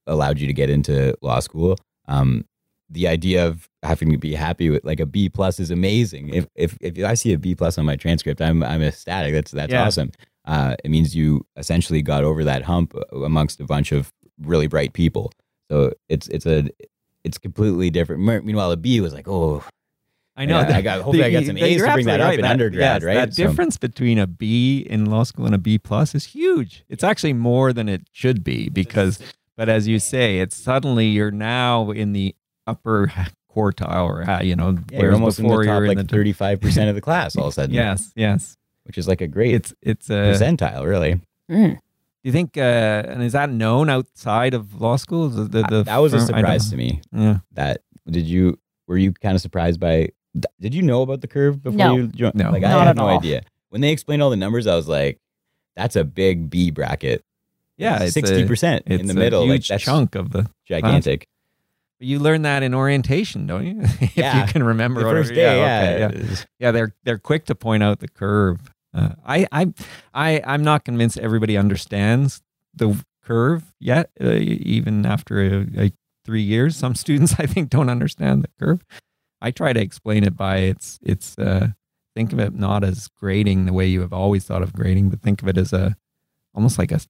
allowed 0.06 0.38
you 0.38 0.46
to 0.46 0.52
get 0.54 0.70
into 0.70 1.14
law 1.20 1.40
school 1.40 1.76
um 2.08 2.44
the 2.90 3.08
idea 3.08 3.46
of 3.46 3.68
having 3.82 4.10
to 4.12 4.18
be 4.18 4.34
happy 4.34 4.70
with 4.70 4.84
like 4.84 5.00
a 5.00 5.06
B 5.06 5.28
plus 5.30 5.58
is 5.58 5.70
amazing. 5.70 6.28
If 6.28 6.46
if 6.54 6.76
if 6.82 7.02
I 7.02 7.14
see 7.14 7.32
a 7.32 7.38
B 7.38 7.54
plus 7.54 7.78
on 7.78 7.86
my 7.86 7.96
transcript, 7.96 8.42
I'm 8.42 8.62
I'm 8.62 8.82
ecstatic. 8.82 9.32
That's 9.32 9.50
that's 9.50 9.72
Yeah. 9.72 9.86
awesome. 9.86 10.12
Uh, 10.44 10.76
it 10.84 10.90
means 10.90 11.14
you 11.16 11.46
essentially 11.56 12.02
got 12.02 12.24
over 12.24 12.44
that 12.44 12.62
hump 12.62 12.94
amongst 13.12 13.60
a 13.60 13.64
bunch 13.64 13.92
of 13.92 14.12
really 14.42 14.66
bright 14.66 14.92
people. 14.92 15.32
So 15.70 15.92
it's 16.08 16.28
it's 16.28 16.46
a 16.46 16.68
it's 17.24 17.38
completely 17.38 17.88
different. 17.90 18.22
Meanwhile, 18.44 18.70
a 18.72 18.76
B 18.76 19.00
was 19.00 19.14
like, 19.14 19.26
oh, 19.26 19.64
I 20.36 20.44
know. 20.44 20.58
I 20.58 20.82
got- 20.88 21.00
hopefully 21.02 21.24
I 21.24 21.30
got 21.30 21.44
some 21.46 21.56
A's 21.56 21.82
to 21.82 21.92
bring 21.92 22.06
that 22.06 22.20
up 22.20 22.34
in 22.34 22.44
undergrad, 22.44 23.02
yes, 23.02 23.06
right? 23.06 23.14
That 23.14 23.34
So- 23.34 23.46
difference 23.46 23.78
between 23.78 24.18
a 24.18 24.26
B 24.26 24.80
in 24.88 25.06
law 25.06 25.22
school 25.22 25.46
and 25.46 25.54
a 25.54 25.58
B 25.58 25.78
plus 25.78 26.14
is 26.14 26.24
huge. 26.26 26.84
It's 26.88 27.02
actually 27.04 27.32
more 27.32 27.72
than 27.72 27.88
it 27.88 28.02
should 28.12 28.44
be 28.44 28.68
because, 28.68 29.20
but 29.56 29.68
as 29.70 29.88
you 29.88 29.98
say, 29.98 30.40
it's 30.40 30.56
suddenly 30.56 31.06
you're 31.06 31.30
now 31.30 31.90
in 31.90 32.12
the 32.12 32.34
upper 32.66 33.10
quartile 33.54 34.04
or 34.04 34.28
uh, 34.28 34.42
you 34.42 34.56
know, 34.56 34.76
yeah, 34.90 35.00
you're 35.02 35.12
almost 35.14 35.38
in 35.38 35.46
the 35.46 35.54
top 35.54 35.64
you're 35.64 35.88
like 35.88 35.96
in 35.98 36.06
the 36.06 36.12
thirty 36.12 36.32
five 36.32 36.60
percent 36.60 36.88
of 36.90 36.94
the 36.96 37.00
class 37.00 37.36
all 37.36 37.44
of 37.44 37.48
a 37.50 37.52
sudden. 37.52 37.74
Yes, 37.74 38.12
yes. 38.16 38.56
Which 38.84 38.98
is 38.98 39.06
like 39.08 39.20
a 39.20 39.26
great 39.28 39.54
It's 39.54 39.74
it's 39.82 40.10
a. 40.10 40.32
percentile, 40.32 40.84
really. 40.86 41.20
Mm. 41.50 41.72
do 41.74 41.78
you 42.22 42.32
think? 42.32 42.56
Uh, 42.56 42.60
and 43.06 43.22
is 43.22 43.32
that 43.32 43.50
known 43.50 43.90
outside 43.90 44.54
of 44.54 44.80
law 44.80 44.96
school? 44.96 45.28
The, 45.28 45.44
the, 45.44 45.62
the 45.62 45.82
that 45.84 45.98
was 45.98 46.12
a 46.14 46.18
firm- 46.18 46.36
I 46.36 46.42
don't 46.42 46.60
surprise 46.60 46.70
to 46.70 46.76
me. 46.76 47.00
Yeah. 47.12 47.38
that 47.52 47.82
did 48.08 48.26
you 48.26 48.58
were 48.86 48.96
you 48.98 49.12
kind 49.12 49.34
of 49.34 49.40
surprised 49.40 49.80
by 49.80 50.08
did 50.60 50.74
you 50.74 50.82
know 50.82 51.02
about 51.02 51.20
the 51.20 51.26
curve 51.28 51.62
before 51.62 51.76
No. 51.78 51.96
you 51.96 52.08
joined 52.08 52.34
No. 52.34 52.50
like 52.50 52.62
Not 52.62 52.72
i 52.80 52.84
had 52.84 52.96
no 52.96 53.04
all. 53.08 53.16
idea 53.18 53.42
when 53.70 53.80
they 53.80 53.92
explained 53.92 54.20
all 54.22 54.30
the 54.30 54.36
numbers 54.36 54.66
i 54.66 54.74
was 54.74 54.88
like 54.88 55.18
that's 55.76 55.96
a 55.96 56.04
big 56.04 56.50
b 56.50 56.70
bracket 56.70 57.24
Yeah, 57.78 58.02
it's 58.02 58.14
60% 58.16 58.82
It's 58.86 59.00
in 59.00 59.06
the 59.06 59.12
a 59.12 59.16
middle 59.16 59.42
like 59.42 59.50
huge 59.52 59.68
that's 59.68 59.84
chunk 59.84 60.14
of 60.16 60.32
the. 60.32 60.46
gigantic 60.66 61.28
You 62.00 62.18
learn 62.18 62.42
that 62.42 62.62
in 62.62 62.74
orientation, 62.74 63.46
don't 63.46 63.64
you? 63.66 63.76
if 64.00 64.16
Yeah. 64.16 64.44
you 64.46 64.52
can 64.52 64.62
remember. 64.64 65.00
the 65.00 65.06
whatever- 65.06 65.22
first 65.24 65.34
day 65.34 65.56
yeah, 65.60 66.06
okay, 66.08 66.24
yeah. 66.24 66.36
yeah 66.58 66.70
they're 66.72 66.94
they're 67.04 67.18
quick 67.18 67.44
to 67.46 67.54
point 67.54 67.82
out 67.82 68.00
the 68.00 68.08
curve 68.08 68.58
uh, 68.94 69.14
I, 69.26 69.46
I 69.52 69.72
i 70.14 70.42
i'm 70.46 70.62
not 70.62 70.84
convinced 70.84 71.18
everybody 71.18 71.56
understands 71.56 72.42
the 72.74 73.04
curve 73.22 73.74
yet 73.80 74.10
uh, 74.20 74.32
even 74.32 75.06
after 75.06 75.40
a, 75.40 75.86
a 75.86 75.92
three 76.24 76.42
years. 76.42 76.76
Some 76.76 76.94
students, 76.94 77.34
I 77.38 77.46
think, 77.46 77.70
don't 77.70 77.90
understand 77.90 78.42
the 78.42 78.50
curve. 78.58 78.84
I 79.40 79.50
try 79.50 79.72
to 79.72 79.80
explain 79.80 80.24
it 80.24 80.36
by 80.36 80.58
it's 80.58 80.98
it's 81.02 81.38
uh, 81.38 81.68
think 82.14 82.32
of 82.32 82.38
it 82.38 82.54
not 82.54 82.82
as 82.82 83.08
grading 83.08 83.66
the 83.66 83.72
way 83.72 83.86
you 83.86 84.00
have 84.00 84.12
always 84.12 84.44
thought 84.44 84.62
of 84.62 84.72
grading, 84.72 85.10
but 85.10 85.20
think 85.20 85.42
of 85.42 85.48
it 85.48 85.58
as 85.58 85.72
a 85.72 85.96
almost 86.54 86.78
like 86.78 86.92
a 86.92 87.00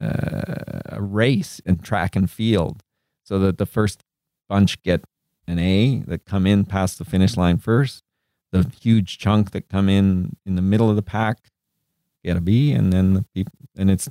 uh, 0.00 0.80
a 0.86 1.02
race 1.02 1.60
in 1.60 1.78
track 1.78 2.14
and 2.16 2.30
field, 2.30 2.82
so 3.24 3.38
that 3.38 3.58
the 3.58 3.66
first 3.66 4.02
bunch 4.48 4.82
get 4.82 5.02
an 5.46 5.58
A 5.58 6.02
that 6.06 6.26
come 6.26 6.46
in 6.46 6.64
past 6.64 6.98
the 6.98 7.04
finish 7.04 7.36
line 7.36 7.58
first. 7.58 8.02
The 8.52 8.70
huge 8.80 9.18
chunk 9.18 9.50
that 9.52 9.68
come 9.68 9.88
in 9.88 10.36
in 10.46 10.56
the 10.56 10.62
middle 10.62 10.88
of 10.90 10.96
the 10.96 11.02
pack 11.02 11.38
get 12.24 12.36
a 12.36 12.40
B, 12.40 12.70
and 12.72 12.92
then 12.92 13.14
the 13.14 13.24
people, 13.34 13.52
and 13.76 13.90
it's 13.90 14.08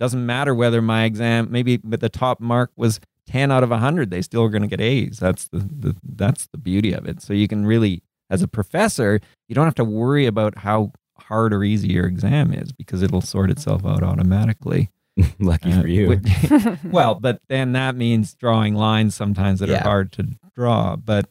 doesn't 0.00 0.26
matter 0.26 0.52
whether 0.54 0.82
my 0.82 1.04
exam 1.04 1.46
maybe 1.50 1.76
but 1.76 2.00
the 2.00 2.08
top 2.08 2.40
mark 2.40 2.72
was 2.76 2.98
10 3.28 3.52
out 3.52 3.62
of 3.62 3.70
100 3.70 4.10
they 4.10 4.20
still 4.20 4.42
are 4.42 4.48
going 4.48 4.62
to 4.62 4.66
get 4.68 4.80
a's 4.80 5.18
that's 5.20 5.46
the, 5.48 5.58
the 5.58 5.96
that's 6.16 6.48
the 6.48 6.58
beauty 6.58 6.92
of 6.92 7.06
it 7.06 7.22
so 7.22 7.32
you 7.32 7.46
can 7.46 7.64
really 7.64 8.02
as 8.28 8.42
a 8.42 8.48
professor 8.48 9.20
you 9.48 9.54
don't 9.54 9.64
have 9.66 9.76
to 9.76 9.84
worry 9.84 10.26
about 10.26 10.58
how 10.58 10.90
hard 11.18 11.52
or 11.54 11.62
easy 11.62 11.86
your 11.92 12.06
exam 12.06 12.52
is 12.52 12.72
because 12.72 13.00
it'll 13.00 13.20
sort 13.20 13.48
itself 13.48 13.86
out 13.86 14.02
automatically 14.02 14.90
Lucky 15.38 15.70
Uh, 15.70 15.82
for 15.82 15.86
you. 15.86 16.20
well 16.84 17.14
but 17.14 17.40
then 17.48 17.70
that 17.72 17.94
means 17.94 18.34
drawing 18.34 18.74
lines 18.74 19.14
sometimes 19.14 19.60
that 19.60 19.68
Yeah. 19.68 19.82
are 19.82 19.84
hard 19.84 20.10
to 20.12 20.26
draw 20.56 20.96
but 20.96 21.28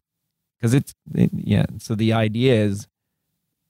because 0.61 0.73
it's 0.73 0.93
it, 1.15 1.31
yeah 1.33 1.65
so 1.79 1.95
the 1.95 2.13
idea 2.13 2.53
is 2.53 2.87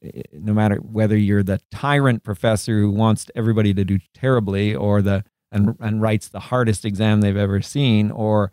eh, 0.03 0.21
no 0.33 0.53
matter 0.53 0.75
whether 0.77 1.17
you're 1.17 1.43
the 1.43 1.59
tyrant 1.71 2.23
professor 2.23 2.79
who 2.79 2.91
wants 2.91 3.25
everybody 3.35 3.73
to 3.73 3.85
do 3.85 3.97
terribly 4.13 4.75
or 4.75 5.01
the 5.01 5.23
and, 5.51 5.75
and 5.79 6.01
writes 6.01 6.29
the 6.29 6.39
hardest 6.39 6.85
exam 6.85 7.21
they've 7.21 7.37
ever 7.37 7.61
seen 7.61 8.11
or 8.11 8.51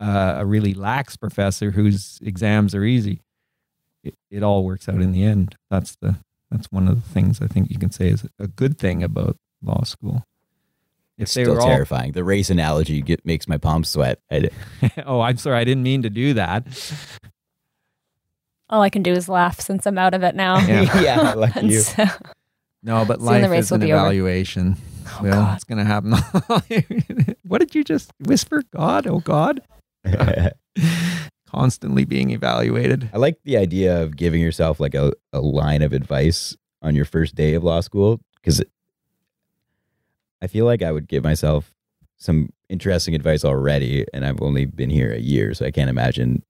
uh, 0.00 0.36
a 0.38 0.46
really 0.46 0.74
lax 0.74 1.16
professor 1.16 1.72
whose 1.72 2.20
exams 2.22 2.74
are 2.74 2.84
easy 2.84 3.22
it, 4.04 4.14
it 4.30 4.42
all 4.42 4.64
works 4.64 4.88
out 4.88 5.00
in 5.00 5.12
the 5.12 5.24
end 5.24 5.56
that's 5.70 5.96
the 5.96 6.16
that's 6.50 6.70
one 6.70 6.86
of 6.88 6.94
the 6.94 7.08
things 7.08 7.40
i 7.42 7.46
think 7.46 7.70
you 7.70 7.78
can 7.78 7.90
say 7.90 8.08
is 8.08 8.26
a 8.38 8.46
good 8.46 8.78
thing 8.78 9.02
about 9.02 9.36
law 9.62 9.82
school 9.82 10.24
if 11.16 11.22
It's 11.22 11.32
still 11.32 11.54
were 11.54 11.60
all 11.60 11.66
terrifying. 11.66 12.12
The 12.12 12.22
race 12.22 12.48
analogy 12.48 13.02
get, 13.02 13.26
makes 13.26 13.48
my 13.48 13.58
palms 13.58 13.88
sweat. 13.88 14.20
Oh 15.04 15.20
i'm 15.20 15.36
sorry 15.36 15.58
i 15.58 15.64
didn't 15.64 15.82
mean 15.82 16.02
to 16.02 16.10
do 16.10 16.34
that 16.34 16.64
All 18.70 18.82
I 18.82 18.90
can 18.90 19.02
do 19.02 19.12
is 19.12 19.28
laugh 19.28 19.60
since 19.60 19.86
I'm 19.86 19.98
out 19.98 20.14
of 20.14 20.22
it 20.22 20.34
now. 20.34 20.58
Yeah. 20.58 21.00
yeah, 21.00 21.32
lucky 21.36 21.60
And 21.60 21.70
you. 21.70 21.80
so- 21.80 22.04
no 22.82 23.04
but 23.04 23.18
Soon 23.18 23.26
the 23.26 23.32
life 23.40 23.50
race 23.50 23.64
is 23.64 23.70
will 23.72 23.76
an 23.82 23.88
evaluation 23.88 24.76
Oh, 25.08 25.20
well 25.22 25.32
God. 25.32 25.54
it's 25.56 25.64
gonna 25.64 25.84
happen 25.84 26.12
what 27.42 27.58
did 27.58 27.74
you 27.74 27.82
just 27.82 28.12
whisper 28.20 28.62
god 28.72 29.06
oh 29.08 29.18
god 29.18 29.62
constantly 31.50 32.04
being 32.04 32.30
evaluated 32.30 33.10
I 33.12 33.16
like 33.18 33.38
the 33.42 33.56
idea 33.56 34.00
of 34.00 34.16
giving 34.16 34.40
yourself 34.40 34.78
like 34.78 34.94
a, 34.94 35.12
a 35.32 35.40
line 35.40 35.82
of 35.82 35.92
advice 35.92 36.56
on 36.80 36.94
your 36.94 37.04
first 37.04 37.34
day 37.34 37.54
of 37.54 37.64
law 37.64 37.80
school 37.80 38.20
because 38.36 38.62
I 40.40 40.46
feel 40.46 40.64
like 40.64 40.82
I 40.82 40.92
would 40.92 41.08
give 41.08 41.24
myself 41.24 41.74
some 42.16 42.50
interesting 42.68 43.14
advice 43.14 43.44
already, 43.44 44.06
and 44.14 44.24
I've 44.24 44.40
only 44.40 44.66
been 44.66 44.90
here 44.90 45.12
a 45.12 45.18
year, 45.18 45.52
so 45.54 45.66
I 45.66 45.70
can't 45.72 45.90
imagine 45.90 46.42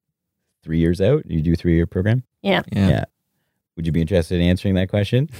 three 0.68 0.78
years 0.78 1.00
out. 1.00 1.22
You 1.24 1.40
do 1.40 1.56
three 1.56 1.74
year 1.74 1.86
program. 1.86 2.24
yeah, 2.42 2.60
Yeah. 2.70 3.04
Would 3.76 3.86
you 3.86 3.92
be 3.92 4.02
interested 4.02 4.38
in 4.38 4.46
answering 4.46 4.74
that 4.74 4.90
question? 4.90 5.30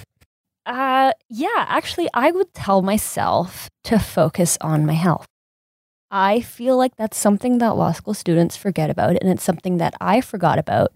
Uh, 0.66 1.12
yeah, 1.30 1.64
actually, 1.66 2.10
I 2.12 2.30
would 2.30 2.52
tell 2.52 2.82
myself 2.82 3.70
to 3.84 3.98
focus 3.98 4.58
on 4.60 4.84
my 4.84 4.92
health. 4.92 5.24
I 6.10 6.42
feel 6.42 6.76
like 6.76 6.94
that's 6.96 7.16
something 7.16 7.56
that 7.56 7.74
law 7.74 7.92
school 7.92 8.12
students 8.12 8.54
forget 8.54 8.90
about, 8.90 9.16
and 9.16 9.30
it's 9.30 9.42
something 9.42 9.78
that 9.78 9.94
I 9.98 10.20
forgot 10.20 10.58
about. 10.58 10.92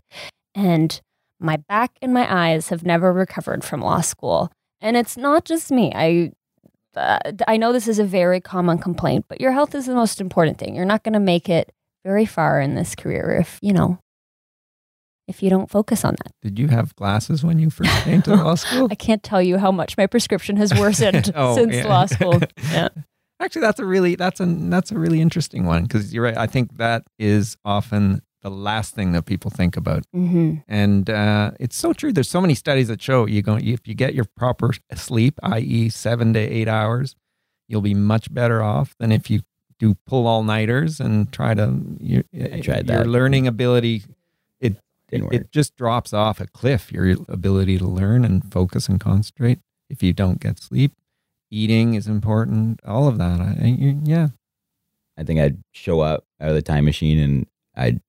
And 0.55 1.01
my 1.41 1.57
back 1.57 1.93
and 2.03 2.13
my 2.13 2.31
eyes 2.31 2.69
have 2.69 2.85
never 2.85 3.15
recovered 3.15 3.65
from 3.65 3.81
law 3.81 4.03
school. 4.03 4.53
And 4.83 4.95
it's 4.95 5.17
not 5.17 5.47
just 5.47 5.73
me. 5.73 5.91
I 5.95 6.33
uh, 6.95 7.33
I 7.49 7.57
know 7.57 7.73
this 7.73 7.89
is 7.89 7.99
a 7.99 8.05
very 8.05 8.43
common 8.43 8.77
complaint, 8.77 9.25
but 9.27 9.41
your 9.41 9.53
health 9.53 9.75
is 9.75 9.87
the 9.87 9.95
most 9.95 10.21
important 10.21 10.59
thing. 10.59 10.75
You're 10.75 10.85
not 10.85 11.03
going 11.03 11.15
to 11.15 11.21
make 11.21 11.49
it 11.49 11.73
very 12.05 12.27
far 12.27 12.61
in 12.61 12.75
this 12.75 12.95
career 12.95 13.39
if, 13.41 13.59
you 13.63 13.73
know, 13.73 13.99
if 15.33 15.43
you 15.43 15.51
don't 15.55 15.71
focus 15.79 16.01
on 16.09 16.15
that. 16.21 16.33
did 16.47 16.59
you 16.61 16.69
have 16.77 16.95
glasses 17.01 17.39
when 17.47 17.59
you 17.63 17.69
first 17.79 17.95
came 18.05 18.21
to 18.23 18.35
law 18.45 18.55
school 18.65 18.87
I 18.91 18.95
can't 19.07 19.23
tell 19.31 19.43
you 19.49 19.57
how 19.65 19.73
much 19.81 19.97
my 19.97 20.07
prescription 20.15 20.55
has 20.63 20.71
worsened 20.85 21.25
Oh, 21.43 21.55
since 21.59 21.75
yeah. 21.77 21.89
law 21.95 22.07
school. 22.07 22.39
Yeah. 22.79 22.89
Actually, 23.41 23.63
that's 23.69 23.81
a 23.81 23.85
really 23.95 24.15
that's 24.25 24.39
a 24.41 24.47
that's 24.47 24.91
a 24.93 24.99
really 25.05 25.21
interesting 25.21 25.63
one 25.67 25.83
because 25.83 26.05
you're 26.15 26.23
right. 26.29 26.39
I 26.47 26.47
think 26.55 26.77
that 26.77 27.01
is 27.19 27.57
often 27.65 28.23
the 28.43 28.51
last 28.51 28.95
thing 28.97 29.09
that 29.15 29.25
people 29.33 29.51
think 29.51 29.77
about, 29.77 30.03
Mm-hmm. 30.15 30.49
and 30.69 31.05
uh, 31.11 31.51
it's 31.65 31.75
so 31.85 31.93
true. 31.93 32.13
There's 32.13 32.29
so 32.37 32.41
many 32.41 32.55
studies 32.55 32.87
that 32.89 33.01
show 33.03 33.27
you 33.27 33.41
go 33.43 33.57
if 33.75 33.81
you 33.89 33.95
get 34.05 34.15
your 34.15 34.27
proper 34.37 34.71
sleep, 34.95 35.35
i.e., 35.57 35.89
seven 35.91 36.33
to 36.35 36.39
eight 36.41 36.69
hours, 36.69 37.17
you'll 37.69 37.83
be 37.93 37.95
much 37.95 38.33
better 38.33 38.63
off 38.63 38.95
than 39.01 39.11
if 39.11 39.29
you 39.31 39.41
do 39.79 39.95
pull 40.07 40.27
all 40.29 40.45
nighters 40.45 41.01
and 41.01 41.33
try 41.33 41.53
to. 41.55 41.65
You, 42.01 42.23
I 42.55 42.61
tried 42.61 42.87
that. 42.87 42.93
Your 42.95 43.07
learning 43.07 43.49
ability 43.49 44.03
Didn't 45.13 45.25
work. 45.27 45.35
it 45.35 45.53
just 45.53 45.77
drops 45.77 46.13
off 46.13 46.41
a 46.41 46.47
cliff. 46.49 46.91
Your 46.91 47.13
ability 47.29 47.79
to 47.79 47.87
learn 47.87 48.25
and 48.25 48.51
focus 48.53 48.89
and 48.89 48.99
concentrate 48.99 49.61
if 49.89 50.03
you 50.03 50.13
don't 50.13 50.41
get 50.41 50.59
sleep. 50.59 50.93
Eating 51.51 51.95
is 51.95 52.09
important. 52.09 52.81
All 52.85 53.07
of 53.09 53.19
that. 53.19 53.41
I, 53.41 53.55
I, 53.63 53.97
yeah. 54.05 54.29
I 55.19 55.23
think 55.25 55.39
I'd 55.39 55.63
show 55.73 56.01
up 56.01 56.25
out 56.41 56.49
of 56.49 56.55
the 56.55 56.63
time 56.63 56.85
machine 56.87 57.19
and 57.19 57.47
I'd 57.77 58.01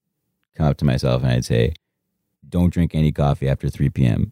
come 0.56 0.66
up 0.66 0.78
to 0.78 0.86
myself 0.86 1.22
and 1.24 1.32
I'd 1.32 1.44
say, 1.46 1.74
"Don't 2.48 2.72
drink 2.74 2.96
any 2.96 3.12
coffee 3.12 3.50
after 3.50 3.68
3 3.70 3.90
p.m. 3.90 4.32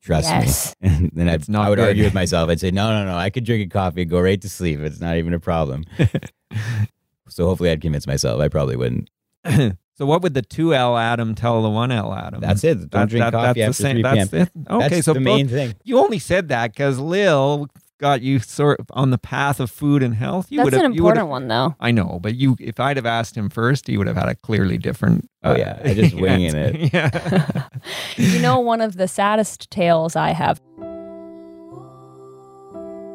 Trust 0.00 0.30
Yes. 0.30 0.74
me." 0.80 0.88
And 0.88 1.10
then 1.12 1.28
I'd, 1.28 1.46
not 1.50 1.66
I 1.66 1.68
would 1.68 1.76
good. 1.76 1.88
argue 1.88 2.04
with 2.04 2.14
myself. 2.22 2.48
I'd 2.48 2.60
say, 2.60 2.70
"No, 2.70 2.88
no, 2.90 3.04
no. 3.04 3.16
I 3.18 3.28
could 3.28 3.44
drink 3.44 3.66
a 3.66 3.68
coffee 3.68 4.02
and 4.02 4.10
go 4.10 4.20
right 4.20 4.40
to 4.40 4.48
sleep. 4.48 4.80
It's 4.80 5.00
not 5.00 5.16
even 5.18 5.34
a 5.34 5.40
problem." 5.40 5.84
so 7.28 7.44
hopefully, 7.46 7.70
I'd 7.70 7.82
convince 7.82 8.06
myself. 8.06 8.40
I 8.40 8.48
probably 8.48 8.76
wouldn't. 8.76 9.10
so 9.96 10.06
what 10.06 10.22
would 10.22 10.34
the 10.34 10.42
two 10.42 10.74
L 10.74 10.96
Adam 10.96 11.34
tell 11.34 11.62
the 11.62 11.70
one 11.70 11.90
L 11.90 12.12
Adam? 12.14 12.40
That's 12.40 12.62
it. 12.64 12.74
Don't 12.74 12.90
That- 12.90 13.08
drink 13.08 13.24
that- 13.24 13.32
coffee 13.32 13.60
that's 13.60 13.80
after 13.80 13.82
the 13.82 14.02
3 14.02 14.02
same- 14.02 14.14
p.m. 14.14 14.28
That's 14.28 14.32
it. 14.32 14.70
Okay, 14.70 14.88
That's 14.88 15.04
so 15.06 15.12
the 15.14 15.20
both- 15.20 15.24
main 15.24 15.48
thing. 15.48 15.74
you 15.84 15.98
only 15.98 16.18
said 16.18 16.48
that 16.48 16.72
because 16.72 16.98
Lil 16.98 17.68
got 17.98 18.20
you 18.20 18.38
sort 18.38 18.78
of 18.78 18.86
on 18.90 19.08
the 19.10 19.16
path 19.16 19.58
of 19.58 19.70
food 19.70 20.02
and 20.02 20.14
health. 20.14 20.48
You 20.50 20.58
That's 20.58 20.66
would've- 20.66 20.84
an 20.84 20.92
you 20.92 21.02
would've- 21.02 21.18
important 21.18 21.30
one, 21.30 21.48
though. 21.48 21.74
I 21.80 21.92
know, 21.92 22.18
but 22.22 22.34
you, 22.34 22.54
if 22.60 22.78
I'd 22.78 22.98
have 22.98 23.06
asked 23.06 23.34
him 23.34 23.48
first, 23.48 23.86
he 23.86 23.96
would 23.96 24.06
have 24.06 24.16
had 24.16 24.28
a 24.28 24.34
clearly 24.34 24.76
different. 24.76 25.30
uh, 25.42 25.54
Oh, 25.54 25.56
yeah. 25.56 25.78
I 25.82 25.94
just 25.94 26.14
winging 26.20 26.54
it. 26.54 26.92
Yeah. 26.92 27.62
you 28.18 28.38
know, 28.40 28.60
one 28.60 28.82
of 28.82 28.96
the 28.98 29.08
saddest 29.08 29.70
tales 29.70 30.14
I 30.14 30.32
have 30.32 30.60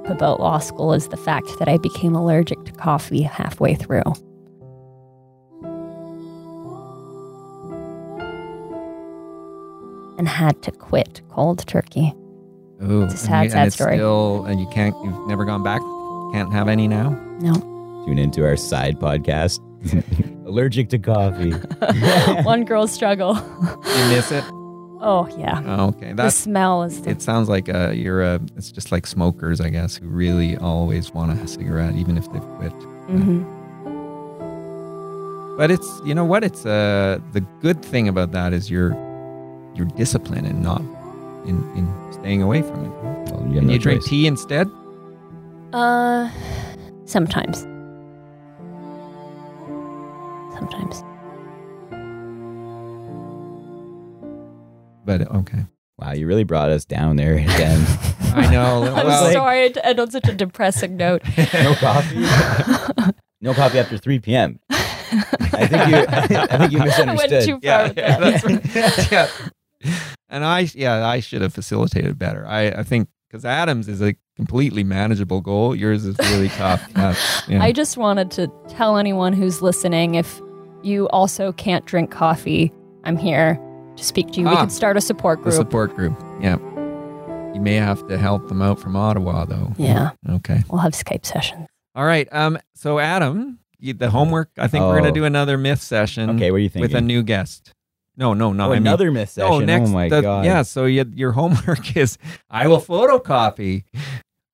about 0.06 0.40
law 0.40 0.58
school 0.58 0.94
is 0.94 1.10
the 1.10 1.18
fact 1.18 1.48
that 1.60 1.68
I 1.70 1.78
became 1.78 2.16
allergic 2.16 2.64
to 2.66 2.72
coffee 2.72 3.22
halfway 3.22 3.76
through. 3.76 4.02
And 10.22 10.28
had 10.28 10.62
to 10.62 10.72
quit 10.72 11.20
cold 11.30 11.66
turkey. 11.66 12.14
Oh, 12.80 13.06
It's 13.06 13.14
a 13.14 13.18
and 13.18 13.20
sad, 13.20 13.44
you- 13.46 13.50
sad 13.50 13.58
and 13.58 13.68
it's 13.70 13.76
story. 13.76 13.96
Still, 13.98 14.46
and 14.46 14.60
you 14.60 14.68
can't. 14.68 14.94
You've 15.04 15.28
never 15.28 15.46
gone 15.46 15.64
back. 15.64 15.82
Can't 16.32 16.54
have 16.54 16.68
any 16.68 16.88
now. 16.88 17.10
No. 17.40 17.56
Tune 18.06 18.20
into 18.20 18.46
our 18.46 18.56
side 18.56 19.00
podcast. 19.00 19.58
Allergic 20.46 20.90
to 20.90 21.00
coffee. 21.00 21.54
one 22.44 22.66
girl's 22.66 22.92
struggle. 22.92 23.34
You 23.34 24.10
miss 24.10 24.32
it. 24.32 24.44
Oh, 25.04 25.28
yeah. 25.40 25.64
Oh, 25.66 25.88
okay, 25.88 26.10
the 26.10 26.18
that's. 26.18 26.36
smell 26.36 26.84
is 26.84 27.02
the 27.02 27.10
It 27.10 27.24
sounds 27.24 27.50
like 27.50 27.68
uh, 27.68 27.90
you're 27.90 28.22
a. 28.22 28.40
It's 28.56 28.72
just 28.72 28.92
like 28.92 29.08
smokers, 29.08 29.60
I 29.60 29.70
guess, 29.70 29.96
who 29.98 30.06
really 30.08 30.56
always 30.58 31.12
want 31.12 31.32
a 31.32 31.48
cigarette, 31.48 31.96
even 31.96 32.16
if 32.16 32.32
they've 32.32 32.48
quit. 32.58 32.74
Mhm. 33.10 33.44
But 35.58 35.72
it's 35.72 36.00
you 36.06 36.14
know 36.14 36.26
what? 36.26 36.44
It's 36.44 36.64
uh 36.64 37.18
the 37.34 37.42
good 37.60 37.84
thing 37.84 38.08
about 38.08 38.32
that 38.34 38.54
is 38.54 38.70
your 38.70 38.92
your 39.76 39.86
discipline 39.86 40.46
and 40.46 40.62
not 40.62 40.82
in 41.46 41.64
in 41.76 42.14
staying 42.14 42.42
away 42.42 42.62
from 42.62 42.86
it. 42.86 43.32
Well, 43.32 43.48
you, 43.48 43.60
Can 43.60 43.68
no 43.68 43.74
you 43.74 43.80
drink 43.80 44.02
choice. 44.02 44.10
tea 44.10 44.28
instead? 44.28 44.68
Uh, 45.74 46.30
sometimes. 47.06 47.62
Sometimes. 50.54 51.04
But 55.04 55.30
okay, 55.32 55.66
Wow, 56.02 56.14
you 56.14 56.26
really 56.26 56.44
brought 56.44 56.72
us 56.72 56.84
down 56.84 57.16
there 57.16 57.36
again. 57.36 57.86
I 58.34 58.50
know. 58.52 58.84
I'm 58.96 59.06
well, 59.06 59.32
sorry 59.32 59.70
to 59.70 59.86
end 59.86 60.00
on 60.00 60.10
such 60.10 60.28
a 60.28 60.34
depressing 60.34 60.98
note. 60.98 61.22
no 61.54 61.76
coffee. 61.76 62.26
no 63.40 63.54
coffee 63.54 63.78
after 63.78 64.00
3 64.00 64.18
p.m. 64.20 64.60
I 64.72 65.68
think 65.68 65.88
you. 65.90 66.06
I 66.10 66.58
think 66.58 66.72
you 66.72 66.80
I 66.80 66.86
went 66.86 67.32
misunderstood. 67.32 67.44
too 67.46 67.52
far 67.54 67.62
yeah, 67.62 67.88
with 67.88 67.98
yeah, 67.98 68.20
that. 68.20 68.42
that's 68.42 69.12
right. 69.12 69.12
yeah. 69.12 69.50
And 70.34 70.46
I, 70.46 70.70
yeah, 70.76 71.06
I 71.06 71.20
should 71.20 71.42
have 71.42 71.54
facilitated 71.54 72.18
better. 72.18 72.48
I, 72.48 72.68
I 72.70 72.84
think 72.84 73.10
because 73.30 73.44
Adams 73.44 73.90
is 73.90 74.02
a 74.02 74.16
completely 74.38 74.82
manageable 74.82 75.42
goal. 75.42 75.76
Yours 75.76 76.06
is 76.06 76.16
really 76.20 76.48
tough. 76.58 76.82
Yeah. 76.96 77.62
I 77.62 77.74
just 77.74 77.98
wanted 77.98 78.32
to 78.32 78.50
tell 78.70 78.96
anyone 78.98 79.34
who's 79.34 79.62
listening 79.62 80.16
if 80.16 80.40
you 80.84 81.10
also 81.10 81.52
can't 81.52 81.86
drink 81.86 82.12
coffee, 82.12 82.72
I'm 83.04 83.18
here 83.18 83.60
to 83.98 84.04
speak 84.06 84.32
to 84.32 84.40
you. 84.40 84.46
We 84.48 84.54
Ah. 84.54 84.62
could 84.62 84.72
start 84.72 84.96
a 84.96 85.02
support 85.02 85.40
The 85.40 85.44
group. 85.50 85.56
support 85.56 85.96
group. 85.98 86.18
Yeah. 86.40 86.56
You 87.54 87.60
may 87.60 87.76
have 87.76 88.08
to 88.08 88.18
help 88.18 88.48
them 88.48 88.62
out 88.62 88.80
from 88.80 88.96
Ottawa, 88.96 89.44
though. 89.44 89.74
yeah, 89.78 90.12
Okay. 90.30 90.64
we'll 90.70 90.80
have 90.80 90.94
Skype 90.94 91.26
sessions. 91.26 91.68
All 91.94 92.06
right. 92.06 92.30
Um. 92.32 92.58
So 92.74 93.00
Adam, 93.00 93.60
the 93.82 94.10
homework. 94.10 94.50
I 94.58 94.68
think 94.70 94.84
we're 94.86 94.96
Oh. 94.96 95.00
gonna 95.02 95.12
do 95.12 95.26
another 95.26 95.58
myth 95.58 95.82
session. 95.82 96.30
Okay, 96.32 96.52
what 96.52 96.58
do 96.60 96.64
you 96.64 96.70
think? 96.70 96.84
With 96.84 96.96
a 96.96 97.02
new 97.02 97.22
guest. 97.22 97.74
No, 98.18 98.34
no, 98.34 98.54
no. 98.54 98.66
oh, 98.66 98.72
I 98.72 98.74
mean- 98.74 98.84
another 98.88 99.12
myth 99.12 99.30
session. 99.30 99.50
No, 99.50 99.60
next. 99.66 99.90
oh 99.90 99.94
my 99.94 100.10
the- 100.10 100.22
god. 100.22 100.46
Yeah. 100.46 100.62
So 100.64 100.86
you, 100.86 101.06
your 101.16 101.32
homework 101.32 101.96
is 101.98 102.18
I 102.50 102.68
will 102.68 102.82
photocopy 102.82 103.84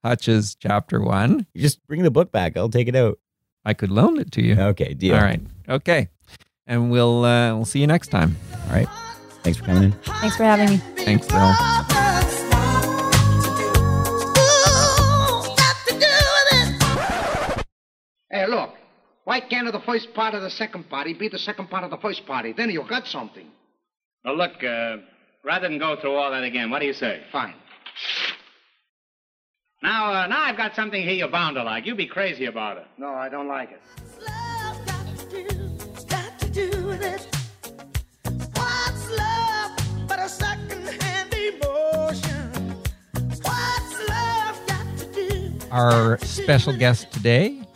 Hutch's 0.04 0.56
chapter 0.56 1.02
one. 1.02 1.46
You 1.54 1.62
just 1.62 1.86
bring 1.88 2.04
the 2.04 2.12
book 2.12 2.32
back. 2.32 2.56
I'll 2.56 2.70
take 2.70 2.88
it 2.88 2.96
out. 2.96 3.20
I 3.66 3.74
could 3.74 3.92
loan 3.92 4.20
it 4.20 4.32
to 4.34 4.42
you. 4.42 4.56
Okay, 4.58 4.94
deal. 4.94 5.16
All 5.16 5.22
right. 5.22 5.42
Okay. 5.68 6.08
And 6.66 6.92
we'll 6.92 7.26
uh, 7.26 7.56
we'll 7.56 7.66
see 7.66 7.80
you 7.80 7.88
next 7.88 8.10
time. 8.10 8.38
All 8.68 8.74
right. 8.74 8.88
Thanks 9.44 9.60
for 9.60 9.66
coming 9.66 9.84
in. 9.84 9.92
Thanks 9.92 10.36
for 10.38 10.44
having 10.44 10.70
me. 10.70 10.78
Thanks, 10.98 11.28
Phil. 11.28 11.54
Hey, 18.30 18.46
look. 18.46 18.76
Why 19.28 19.42
can't 19.42 19.70
the 19.70 19.82
first 19.82 20.14
part 20.14 20.36
of 20.36 20.42
the 20.42 20.50
second 20.50 20.90
party 20.90 21.14
be 21.14 21.28
the 21.28 21.38
second 21.38 21.70
part 21.70 21.84
of 21.84 21.90
the 21.90 21.98
first 21.98 22.26
party? 22.26 22.54
Then 22.54 22.70
you've 22.70 22.88
got 22.88 23.06
something. 23.06 23.46
Well, 24.24 24.38
look, 24.38 24.64
uh, 24.64 25.00
rather 25.44 25.68
than 25.68 25.78
go 25.80 25.98
through 26.00 26.16
all 26.16 26.32
that 26.32 26.44
again, 26.44 26.70
what 26.70 26.80
do 26.80 26.86
you 26.86 26.94
say? 26.94 27.24
Fine. 27.30 27.56
Now, 29.84 30.14
uh, 30.14 30.28
now 30.28 30.44
I've 30.44 30.56
got 30.56 30.76
something 30.76 31.04
here 31.04 31.12
you're 31.12 31.28
bound 31.28 31.58
to 31.58 31.64
like. 31.64 31.86
You'd 31.86 31.98
be 31.98 32.08
crazy 32.08 32.46
about 32.46 32.78
it. 32.78 32.86
No, 32.98 33.10
I 33.10 33.28
don't 33.28 33.50
like 33.50 33.72
it. 33.72 33.82
love 34.26 34.86
got 34.86 35.18
to 35.18 35.30
do, 35.30 35.76
got 36.08 36.40
to 36.40 36.50
do 36.50 36.86
with 36.88 37.02
it? 37.02 37.28
What's 38.54 39.10
love 39.10 40.08
but 40.08 40.20
a 40.20 40.30
second-hand 40.30 41.34
emotion? 41.34 42.78
What's 43.42 44.10
love 44.10 44.68
got 44.68 44.98
to 45.00 45.06
do? 45.14 45.52
Our 45.70 46.18
special 46.20 46.78
guest 46.78 47.12
today 47.12 47.67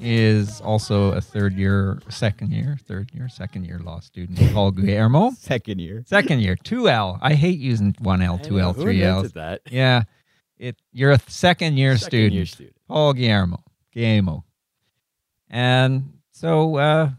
is 0.00 0.60
also 0.60 1.12
a 1.12 1.20
third 1.20 1.54
year, 1.54 1.98
second 2.08 2.52
year, 2.52 2.78
third 2.86 3.10
year, 3.12 3.28
second 3.28 3.64
year 3.64 3.78
law 3.78 4.00
student, 4.00 4.38
Paul 4.52 4.70
Guillermo. 4.70 5.30
Second 5.38 5.80
year. 5.80 6.04
Second 6.06 6.40
year, 6.40 6.56
2L. 6.56 7.18
I 7.20 7.34
hate 7.34 7.58
using 7.58 7.92
1L, 7.94 8.44
2L, 8.46 8.74
3L. 8.74 9.32
that? 9.32 9.62
Yeah. 9.70 10.02
It 10.58 10.76
you're 10.92 11.12
a 11.12 11.20
second 11.28 11.76
year 11.76 11.96
Second 11.96 12.08
student. 12.10 12.32
year 12.34 12.46
student. 12.46 12.76
Paul 12.88 13.12
Guillermo. 13.12 13.62
Guillermo. 13.92 14.44
And 15.48 16.12
so 16.32 16.76
uh 16.76 17.10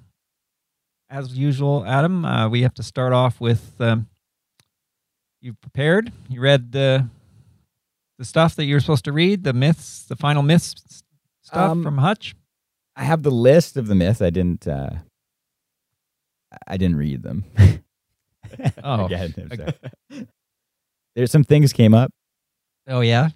as 1.09 1.35
usual, 1.35 1.83
Adam, 1.87 2.23
uh, 2.23 2.47
we 2.49 2.61
have 2.61 2.73
to 2.75 2.83
start 2.83 3.13
off 3.13 3.41
with 3.41 3.73
um, 3.79 4.07
you 5.41 5.53
prepared? 5.53 6.11
You 6.29 6.39
read 6.41 6.71
the 6.71 7.07
the 8.17 8.25
stuff 8.25 8.55
that 8.57 8.65
you 8.65 8.75
were 8.75 8.79
supposed 8.81 9.05
to 9.05 9.11
read, 9.13 9.43
the 9.43 9.53
myths, 9.53 10.03
the 10.03 10.15
final 10.17 10.43
myths 10.43 10.75
stuff 11.41 11.71
Um, 11.71 11.83
from 11.83 11.97
Hutch? 11.97 12.35
I 12.99 13.03
have 13.05 13.23
the 13.23 13.31
list 13.31 13.77
of 13.77 13.87
the 13.87 13.95
myths. 13.95 14.21
I 14.21 14.29
didn't. 14.29 14.67
uh 14.67 14.89
I 16.67 16.77
didn't 16.77 16.97
read 16.97 17.23
them. 17.23 17.45
Oh. 18.83 19.05
Again. 19.05 19.33
There's 21.15 21.31
some 21.31 21.43
things 21.43 21.71
came 21.71 21.93
up. 21.93 22.11
Oh 22.87 23.01
yeah, 23.01 23.29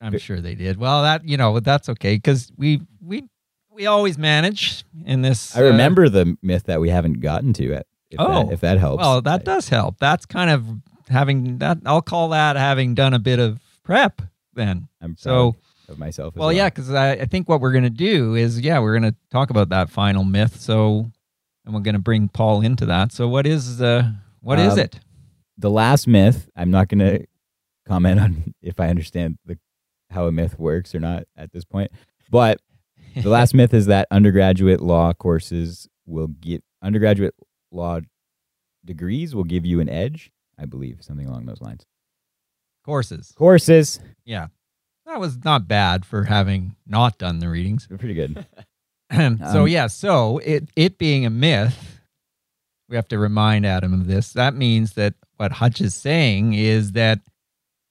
I'm 0.00 0.16
sure 0.18 0.40
they 0.40 0.54
did. 0.54 0.78
Well, 0.78 1.02
that 1.02 1.28
you 1.28 1.36
know 1.36 1.60
that's 1.60 1.88
okay 1.90 2.14
because 2.14 2.50
we 2.56 2.80
we 3.04 3.24
we 3.70 3.84
always 3.86 4.16
manage 4.16 4.84
in 5.04 5.20
this. 5.20 5.54
I 5.54 5.60
uh, 5.60 5.64
remember 5.64 6.08
the 6.08 6.36
myth 6.40 6.64
that 6.64 6.80
we 6.80 6.88
haven't 6.88 7.20
gotten 7.20 7.52
to 7.54 7.72
it. 7.72 7.86
If 8.10 8.20
Oh. 8.20 8.44
that, 8.46 8.52
if 8.54 8.60
that 8.60 8.78
helps. 8.78 9.02
Well, 9.02 9.20
that 9.20 9.40
I- 9.40 9.44
does 9.44 9.68
help. 9.68 9.98
That's 9.98 10.24
kind 10.24 10.50
of 10.50 10.66
having 11.08 11.58
that. 11.58 11.78
I'll 11.84 12.00
call 12.00 12.30
that 12.30 12.56
having 12.56 12.94
done 12.94 13.12
a 13.12 13.18
bit 13.18 13.38
of 13.38 13.58
prep. 13.82 14.22
Then, 14.54 14.88
I'm 15.02 15.16
so 15.18 15.56
of 15.88 15.98
myself. 15.98 16.34
As 16.36 16.40
well, 16.40 16.52
yeah, 16.52 16.68
because 16.68 16.92
I, 16.92 17.12
I 17.12 17.24
think 17.26 17.48
what 17.48 17.60
we're 17.60 17.72
gonna 17.72 17.90
do 17.90 18.34
is 18.34 18.60
yeah, 18.60 18.78
we're 18.80 18.94
gonna 18.94 19.14
talk 19.30 19.50
about 19.50 19.68
that 19.70 19.90
final 19.90 20.24
myth. 20.24 20.60
So, 20.60 21.10
and 21.64 21.74
we're 21.74 21.80
gonna 21.80 21.98
bring 21.98 22.28
Paul 22.28 22.60
into 22.62 22.86
that. 22.86 23.12
So, 23.12 23.28
what 23.28 23.46
is 23.46 23.80
uh, 23.82 24.10
what 24.40 24.58
is 24.58 24.74
Um, 24.74 24.78
it? 24.80 25.00
the 25.58 25.70
last 25.70 26.06
myth. 26.08 26.48
I'm 26.56 26.70
not 26.70 26.88
going 26.88 26.98
to 27.00 27.26
comment 27.86 28.18
on 28.20 28.54
if 28.62 28.80
I 28.80 28.88
understand 28.88 29.38
the 29.44 29.58
how 30.10 30.26
a 30.26 30.32
myth 30.32 30.58
works 30.58 30.94
or 30.94 31.00
not 31.00 31.24
at 31.36 31.52
this 31.52 31.64
point. 31.64 31.90
But 32.30 32.58
the 33.14 33.28
last 33.28 33.54
myth 33.54 33.72
is 33.74 33.86
that 33.86 34.08
undergraduate 34.10 34.80
law 34.80 35.12
courses 35.12 35.88
will 36.06 36.26
get 36.28 36.64
undergraduate 36.82 37.34
law 37.70 38.00
degrees 38.84 39.34
will 39.34 39.44
give 39.44 39.64
you 39.64 39.78
an 39.80 39.88
edge. 39.88 40.30
I 40.58 40.64
believe 40.64 40.98
something 41.02 41.26
along 41.26 41.46
those 41.46 41.60
lines. 41.60 41.84
Courses. 42.84 43.32
Courses, 43.36 44.00
Yeah, 44.24 44.48
that 45.12 45.20
was 45.20 45.44
not 45.44 45.68
bad 45.68 46.06
for 46.06 46.24
having 46.24 46.74
not 46.86 47.18
done 47.18 47.38
the 47.38 47.48
readings. 47.48 47.86
they're 47.86 47.98
pretty 47.98 48.14
good. 48.14 48.46
so 49.12 49.62
Um, 49.62 49.68
yeah, 49.68 49.86
so 49.88 50.38
it 50.38 50.70
it 50.74 50.96
being 50.96 51.26
a 51.26 51.30
myth, 51.30 52.00
we 52.88 52.96
have 52.96 53.08
to 53.08 53.18
remind 53.18 53.66
Adam 53.66 53.92
of 53.92 54.06
this. 54.06 54.32
That 54.32 54.54
means 54.54 54.94
that 54.94 55.14
what 55.36 55.52
Hutch 55.52 55.82
is 55.82 55.94
saying 55.94 56.54
is 56.54 56.92
that 56.92 57.20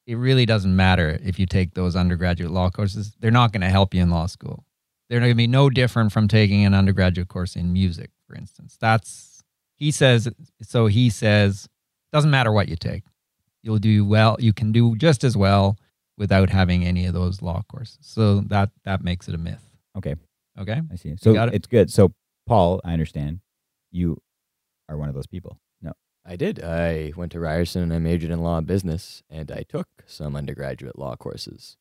it 0.08 0.16
really 0.16 0.48
doesn't 0.48 0.76
matter 0.76 1.20
if 1.24 1.38
you 1.38 1.46
take 1.46 1.76
those 1.76 1.96
undergraduate 1.96 2.52
law 2.52 2.72
courses. 2.72 3.16
They're 3.20 3.30
not 3.30 3.52
going 3.52 3.62
to 3.62 3.70
help 3.70 3.94
you 3.94 4.02
in 4.02 4.10
law 4.10 4.26
school. 4.26 4.66
They're 5.10 5.20
going 5.20 5.32
to 5.32 5.36
be 5.36 5.46
no 5.48 5.70
different 5.70 6.12
from 6.12 6.28
taking 6.28 6.66
an 6.66 6.74
undergraduate 6.74 7.28
course 7.28 7.56
in 7.56 7.72
music, 7.72 8.10
for 8.26 8.36
instance. 8.36 8.78
That's 8.82 9.44
he 9.76 9.92
says. 9.92 10.28
So 10.64 10.88
he 10.88 11.12
says 11.12 11.70
doesn't 12.12 12.32
matter 12.32 12.52
what 12.52 12.68
you 12.68 12.76
take. 12.76 13.04
You'll 13.62 13.78
do 13.78 14.06
well. 14.06 14.38
You 14.40 14.54
can 14.54 14.72
do 14.72 14.96
just 14.96 15.24
as 15.24 15.38
well 15.38 15.78
without 16.22 16.50
having 16.52 16.86
any 16.86 17.08
of 17.08 17.14
those 17.16 17.42
law 17.42 17.64
courses. 17.68 17.98
So 18.02 18.42
that 18.54 18.70
that 18.86 19.04
makes 19.04 19.28
it 19.28 19.34
a 19.36 19.40
myth. 19.40 19.64
Okay, 19.98 20.16
Okay. 20.60 20.80
I 20.92 20.96
see. 20.96 21.16
So 21.20 21.34
it? 21.36 21.54
it's 21.56 21.68
good. 21.68 21.90
So 21.92 22.14
Paul, 22.48 22.80
I 22.86 22.94
understand 22.94 23.40
you 23.92 24.22
are 24.88 24.98
one 24.98 25.10
of 25.10 25.16
those 25.16 25.26
people. 25.28 25.58
No, 25.82 25.94
I 26.26 26.36
did. 26.36 26.64
I 26.64 27.12
went 27.18 27.32
to 27.32 27.40
Ryerson 27.40 27.82
and 27.82 27.94
I 27.94 27.98
majored 28.00 28.30
in 28.32 28.40
law 28.42 28.58
and 28.60 28.68
business, 28.68 29.24
and 29.30 29.52
I 29.52 29.64
took 29.68 29.88
some 30.06 30.36
undergraduate 30.36 30.98
law 31.00 31.16
courses. 31.16 31.78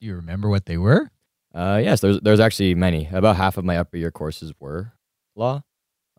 Do 0.00 0.06
you 0.06 0.14
remember 0.14 0.48
what 0.48 0.66
they 0.66 0.76
were? 0.78 1.10
Uh, 1.54 1.80
yes, 1.82 2.00
there's 2.00 2.20
there's 2.20 2.40
actually 2.40 2.74
many. 2.74 3.08
About 3.12 3.36
half 3.36 3.58
of 3.58 3.64
my 3.64 3.76
upper 3.76 3.96
year 3.96 4.10
courses 4.12 4.52
were 4.60 4.92
law. 5.34 5.62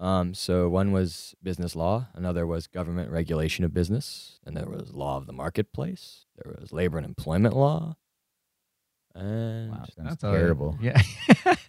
Um, 0.03 0.33
so 0.33 0.67
one 0.67 0.91
was 0.91 1.33
business 1.41 1.75
law, 1.77 2.07
another 2.13 2.45
was 2.45 2.67
government 2.67 3.09
regulation 3.09 3.63
of 3.63 3.73
business, 3.73 4.39
and 4.45 4.55
there 4.57 4.65
was 4.67 4.93
law 4.93 5.15
of 5.17 5.27
the 5.27 5.33
marketplace. 5.33 6.25
There 6.35 6.53
was 6.59 6.73
labor 6.73 6.97
and 6.97 7.05
employment 7.05 7.55
law, 7.55 7.95
and 9.15 9.71
wow, 9.71 9.85
that's 9.97 10.23
a- 10.23 10.31
terrible. 10.31 10.77
yeah. 10.81 11.01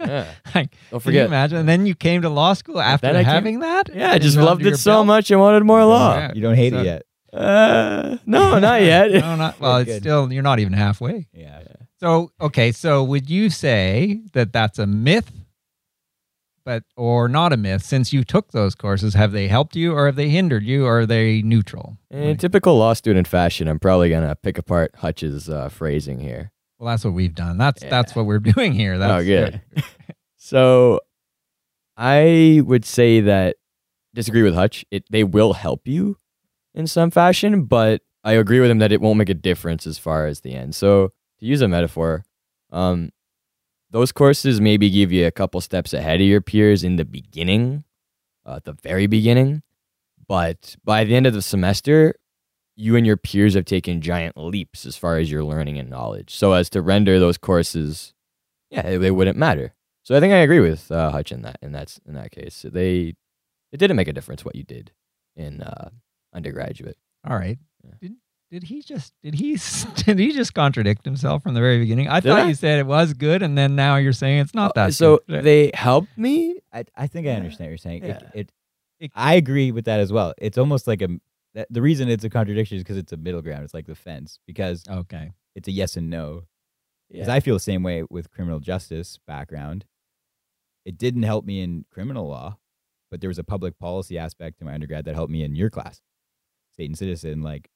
yeah, 0.00 0.26
Like, 0.54 0.54
don't 0.54 0.70
Can 0.90 0.94
you 0.94 1.00
forget. 1.00 1.26
imagine? 1.26 1.58
And 1.58 1.68
then 1.68 1.86
you 1.86 1.94
came 1.94 2.22
to 2.22 2.28
law 2.28 2.54
school 2.54 2.80
after 2.80 3.06
then 3.06 3.16
I 3.16 3.22
came- 3.24 3.32
having 3.32 3.58
that? 3.60 3.90
Yeah, 3.94 4.10
I 4.10 4.18
just 4.18 4.36
loved 4.36 4.66
it 4.66 4.78
so 4.78 4.92
belt? 4.94 5.06
much 5.06 5.30
I 5.30 5.36
wanted 5.36 5.62
more 5.64 5.84
law. 5.84 6.16
Yeah. 6.16 6.32
You 6.34 6.40
don't 6.42 6.56
hate 6.56 6.72
So- 6.72 6.80
it 6.80 6.84
yet. 6.86 7.02
Uh, 7.32 8.16
no, 8.26 8.58
not 8.68 8.80
yet. 8.82 9.10
No, 9.12 9.36
not 9.36 9.58
well. 9.60 9.76
It's 9.78 9.90
Good. 9.90 10.02
still 10.02 10.32
you're 10.32 10.42
not 10.42 10.58
even 10.60 10.72
halfway. 10.72 11.26
Yeah. 11.32 11.62
So 12.00 12.30
okay, 12.40 12.72
so 12.72 13.02
would 13.04 13.28
you 13.30 13.50
say 13.50 14.22
that 14.34 14.52
that's 14.52 14.78
a 14.78 14.86
myth, 14.86 15.30
but 16.64 16.85
or 16.96 17.29
not 17.29 17.53
a 17.53 17.57
myth? 17.57 17.85
Since 17.85 18.12
you 18.12 18.24
took 18.24 18.53
those 18.53 18.74
courses, 18.74 19.14
have 19.14 19.33
they 19.33 19.48
helped 19.48 19.77
you, 19.77 19.92
or 19.92 20.07
have 20.07 20.16
they 20.16 20.29
hindered 20.29 20.64
you, 20.64 20.87
or 20.87 21.00
are 21.00 21.07
they 21.07 21.42
neutral? 21.42 21.98
In 22.11 22.37
typical 22.37 22.79
law 22.79 22.92
student 22.92 23.29
fashion, 23.29 23.68
I'm 23.68 23.79
probably 23.79 24.11
gonna 24.11 24.37
pick 24.37 24.59
apart 24.59 24.94
Hutch's 24.96 25.48
uh, 25.48 25.68
phrasing 25.68 26.20
here. 26.20 26.53
Well, 26.79 26.90
that's 26.90 27.05
what 27.05 27.14
we've 27.14 27.35
done. 27.35 27.59
That's 27.59 27.83
that's 27.83 28.14
what 28.14 28.27
we're 28.27 28.38
doing 28.55 28.72
here. 28.72 28.98
That's 28.98 29.22
oh, 29.22 29.24
good. 29.24 29.61
so, 30.37 31.00
I 31.96 32.62
would 32.64 32.85
say 32.85 33.20
that 33.20 33.57
disagree 34.14 34.42
with 34.42 34.55
Hutch. 34.55 34.85
It 34.90 35.05
they 35.11 35.24
will 35.24 35.55
help 35.55 35.87
you 35.87 36.18
in 36.74 36.87
some 36.87 37.11
fashion, 37.11 37.64
but 37.64 38.03
I 38.22 38.33
agree 38.33 38.61
with 38.61 38.70
him 38.70 38.79
that 38.79 38.92
it 38.92 39.00
won't 39.00 39.18
make 39.18 39.29
a 39.29 39.35
difference 39.35 39.87
as 39.87 39.98
far 39.98 40.27
as 40.27 40.40
the 40.40 40.55
end. 40.55 40.74
So, 40.74 41.12
to 41.40 41.46
use 41.46 41.61
a 41.61 41.68
metaphor, 41.68 42.24
um, 42.70 43.11
those 43.94 44.11
courses 44.11 44.61
maybe 44.61 44.90
give 44.90 45.12
you 45.12 45.24
a 45.24 45.30
couple 45.30 45.61
steps 45.61 45.94
ahead 45.94 46.20
of 46.20 46.26
your 46.26 46.40
peers 46.40 46.83
in 46.83 46.96
the 46.96 47.04
beginning, 47.04 47.85
uh, 48.44 48.57
at 48.57 48.64
the 48.64 48.72
very 48.72 49.07
beginning, 49.07 49.62
but 50.26 50.74
by 50.85 51.04
the 51.04 51.14
end 51.14 51.28
of 51.28 51.33
the 51.33 51.40
semester, 51.40 52.16
you 52.74 52.96
and 52.96 53.07
your 53.07 53.16
peers 53.16 53.54
have 53.54 53.66
taken 53.66 54.00
giant 54.00 54.37
leaps 54.37 54.85
as 54.85 54.96
far 54.96 55.18
as 55.18 55.30
your 55.30 55.44
learning 55.44 55.78
and 55.78 55.88
knowledge. 55.88 56.35
So 56.35 56.54
as 56.54 56.68
to 56.70 56.83
render 56.83 57.20
those 57.20 57.38
courses, 57.38 58.14
yeah, 58.68 58.83
they, 58.83 58.96
they 58.96 59.11
wouldn't 59.12 59.38
matter. 59.38 59.74
So 60.02 60.16
I 60.16 60.18
think 60.18 60.33
I 60.33 60.38
agree 60.38 60.59
with 60.59 60.90
uh, 60.90 61.12
Hutch 61.12 61.30
in 61.30 61.42
that 61.42 61.61
in 61.62 61.70
that 61.70 61.96
in 62.04 62.14
that 62.14 62.33
case. 62.33 62.66
They 62.68 63.14
it 63.70 63.76
didn't 63.76 63.96
make 63.96 64.09
a 64.09 64.12
difference 64.12 64.44
what 64.44 64.57
you 64.57 64.64
did 64.64 64.90
in 65.37 65.62
uh, 65.62 65.90
undergraduate. 66.35 66.98
All 67.24 67.37
right. 67.37 67.59
Yeah. 67.85 67.92
Did, 68.00 68.12
Did 68.50 68.62
he 68.64 68.83
just 68.83 69.12
did 69.22 69.35
he 69.35 69.59
did 70.04 70.18
he 70.18 70.33
just 70.33 70.54
contradict 70.54 71.04
himself 71.04 71.42
from 71.42 71.54
the 71.54 71.61
very 71.61 71.78
beginning? 71.78 72.09
I 72.09 72.20
Did 72.20 72.28
thought 72.30 72.40
I? 72.40 72.48
you 72.48 72.54
said 72.54 72.78
it 72.78 72.87
was 72.87 73.12
good, 73.12 73.42
and 73.42 73.57
then 73.59 73.74
now 73.74 73.96
you're 73.96 74.12
saying 74.12 74.38
it's 74.40 74.54
not 74.54 74.70
uh, 74.76 74.87
that. 74.87 74.94
so 74.94 75.20
good. 75.28 75.44
they 75.44 75.70
helped 75.74 76.16
me. 76.16 76.61
I, 76.72 76.85
I 76.96 77.07
think 77.07 77.26
I 77.26 77.30
understand 77.30 77.66
what 77.66 77.70
you're 77.70 77.78
saying. 77.78 78.04
It, 78.04 78.09
Yeah. 78.09 78.30
it, 78.40 78.52
It- 79.00 79.12
I 79.14 79.35
agree 79.35 79.72
with 79.72 79.87
that 79.87 79.98
as 80.00 80.12
well. 80.12 80.35
It's 80.38 80.57
almost 80.59 80.87
like 80.87 81.02
a 81.02 81.09
that, 81.54 81.66
the 81.70 81.83
reason 81.83 82.09
it's 82.09 82.24
a 82.24 82.30
contradiction 82.30 82.76
is 82.76 82.83
because 82.85 82.96
it's 82.96 83.12
a 83.12 83.16
middle 83.16 83.42
ground. 83.42 83.64
It's 83.64 83.74
like 83.74 83.87
the 83.87 83.94
fence 83.94 84.38
because 84.46 84.85
okay, 84.88 85.30
it's 85.57 85.66
a 85.68 85.72
yes 85.72 85.96
and 85.96 86.09
no. 86.11 86.44
Because 87.11 87.28
Yeah. 87.28 87.35
I 87.35 87.40
feel 87.40 87.54
the 87.54 87.61
same 87.61 87.83
way 87.83 88.04
with 88.09 88.30
criminal 88.30 88.61
justice 88.61 89.18
background. 89.26 89.85
It 90.85 90.96
didn't 90.98 91.22
help 91.24 91.44
me 91.44 91.61
in 91.62 91.87
criminal 91.90 92.28
law, 92.28 92.59
but 93.11 93.20
there 93.20 93.28
was 93.28 93.38
a 93.38 93.44
public 93.44 93.78
policy 93.78 94.18
aspect 94.18 94.59
to 94.59 94.64
my 94.64 94.74
undergrad 94.74 95.04
that 95.07 95.14
helped 95.14 95.33
me 95.33 95.42
in 95.42 95.54
your 95.54 95.70
class, 95.70 96.02
state 96.72 96.87
and 96.90 96.98
citizen, 96.98 97.42
like 97.42 97.70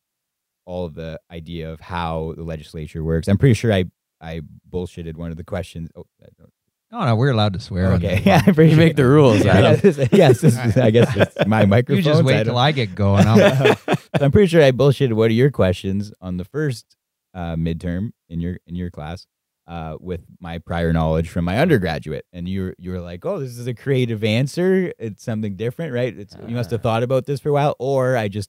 all 0.69 0.85
of 0.85 0.95
the 0.95 1.19
idea 1.31 1.73
of 1.73 1.81
how 1.81 2.35
the 2.37 2.43
legislature 2.45 3.03
works. 3.03 3.27
I'm 3.29 3.39
pretty 3.39 3.55
sure 3.55 3.73
I 3.73 3.85
I 4.21 4.43
bullshitted 4.69 5.17
one 5.17 5.31
of 5.31 5.37
the 5.37 5.45
questions. 5.45 5.91
Oh, 5.97 6.05
I 6.23 6.27
don't- 6.39 6.53
no, 6.91 7.05
no, 7.05 7.17
we're 7.17 7.31
allowed 7.31 7.53
to 7.53 7.61
swear. 7.61 7.93
okay, 7.95 8.17
this 8.17 8.27
yeah, 8.27 8.41
one. 8.47 8.55
I'm 8.57 8.65
You 8.65 8.69
sure. 8.71 8.79
make 8.79 8.97
the 8.97 9.05
rules, 9.07 9.45
Yeah, 9.45 9.59
Adam. 9.59 9.73
yes, 10.13 10.41
this 10.41 10.57
is, 10.59 10.77
I 10.77 10.91
guess 10.91 11.15
it's 11.17 11.47
my 11.47 11.67
microphone. 11.67 11.97
You 12.03 12.03
just 12.03 12.25
wait 12.25 12.45
till 12.45 12.57
I 12.57 12.73
get 12.73 12.95
going. 12.95 13.27
I'll, 13.27 13.77
So 13.77 14.25
I'm 14.25 14.33
pretty 14.33 14.47
sure 14.49 14.63
I 14.63 14.73
bullshitted 14.73 15.13
one 15.13 15.27
of 15.27 15.37
your 15.37 15.51
questions 15.51 16.13
on 16.23 16.39
the 16.39 16.45
first 16.47 16.97
uh, 17.35 17.57
midterm 17.57 18.11
in 18.31 18.41
your 18.41 18.57
in 18.67 18.75
your 18.75 18.91
class 18.91 19.27
uh, 19.67 19.97
with 20.01 20.23
my 20.41 20.59
prior 20.59 20.93
knowledge 20.95 21.29
from 21.29 21.45
my 21.45 21.59
undergraduate, 21.59 22.25
and 22.33 22.49
you 22.49 22.63
were, 22.63 22.75
you 22.79 22.91
were 22.91 23.01
like, 23.01 23.25
"Oh, 23.27 23.39
this 23.39 23.57
is 23.59 23.67
a 23.67 23.75
creative 23.75 24.25
answer. 24.25 24.91
It's 24.99 25.23
something 25.23 25.57
different, 25.57 25.93
right? 25.93 26.17
It's, 26.19 26.35
you 26.49 26.55
must 26.57 26.71
have 26.71 26.81
Ah. 26.81 26.85
thought 26.85 27.03
about 27.03 27.27
this 27.27 27.39
for 27.41 27.51
a 27.51 27.53
while." 27.53 27.77
Or 27.79 28.17
I 28.17 28.29
just 28.29 28.49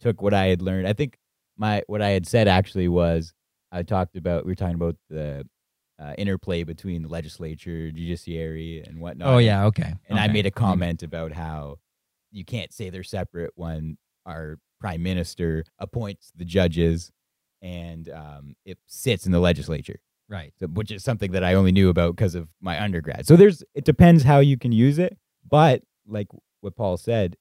took 0.00 0.22
what 0.22 0.32
I 0.32 0.46
had 0.46 0.62
learned. 0.62 0.86
I 0.86 0.92
think 0.92 1.18
my 1.60 1.82
what 1.86 2.00
I 2.02 2.08
had 2.10 2.26
said 2.26 2.48
actually 2.48 2.88
was 2.88 3.32
I 3.70 3.82
talked 3.84 4.16
about 4.16 4.44
we 4.44 4.50
were 4.52 4.56
talking 4.56 4.74
about 4.74 4.96
the 5.10 5.46
uh, 6.02 6.14
interplay 6.16 6.64
between 6.64 7.02
the 7.02 7.08
legislature, 7.08 7.90
judiciary, 7.92 8.82
and 8.84 8.98
whatnot. 9.00 9.28
oh 9.28 9.38
yeah, 9.38 9.66
okay. 9.66 9.94
And 10.08 10.18
I 10.18 10.26
made 10.28 10.46
a 10.46 10.50
comment 10.50 11.02
about 11.02 11.32
how 11.32 11.76
you 12.32 12.44
can't 12.44 12.72
say 12.72 12.88
they're 12.90 13.02
separate 13.04 13.50
when 13.54 13.98
our 14.24 14.58
prime 14.80 15.02
minister 15.02 15.64
appoints 15.78 16.32
the 16.34 16.44
judges 16.46 17.10
and 17.60 18.08
um, 18.08 18.54
it 18.64 18.78
sits 18.86 19.26
in 19.26 19.32
the 19.32 19.40
legislature, 19.40 20.00
Right. 20.28 20.54
so, 20.58 20.66
which 20.68 20.90
is 20.90 21.04
something 21.04 21.32
that 21.32 21.44
I 21.44 21.52
only 21.52 21.72
knew 21.72 21.90
about 21.90 22.16
because 22.16 22.34
of 22.34 22.48
my 22.62 22.82
undergrad. 22.82 23.26
So 23.26 23.36
there's 23.36 23.62
it 23.74 23.84
depends 23.84 24.22
how 24.22 24.38
you 24.38 24.56
can 24.56 24.72
use 24.72 24.98
it, 24.98 25.18
but 25.48 25.82
like 26.06 26.28
what 26.62 26.74
Paul 26.76 26.96
said, 26.96 27.36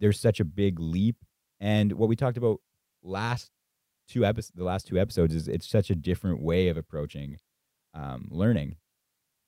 there's 0.00 0.18
such 0.18 0.40
a 0.40 0.44
big 0.44 0.80
leap, 0.80 1.16
and 1.60 1.92
what 1.92 2.08
we 2.08 2.16
talked 2.16 2.36
about 2.36 2.58
last 3.04 3.50
two 4.08 4.24
episodes, 4.24 4.52
the 4.56 4.64
last 4.64 4.86
two 4.86 4.98
episodes, 4.98 5.34
is 5.34 5.46
it's 5.48 5.68
such 5.68 5.90
a 5.90 5.94
different 5.94 6.42
way 6.42 6.68
of 6.68 6.76
approaching 6.76 7.36
um, 7.94 8.28
learning 8.30 8.76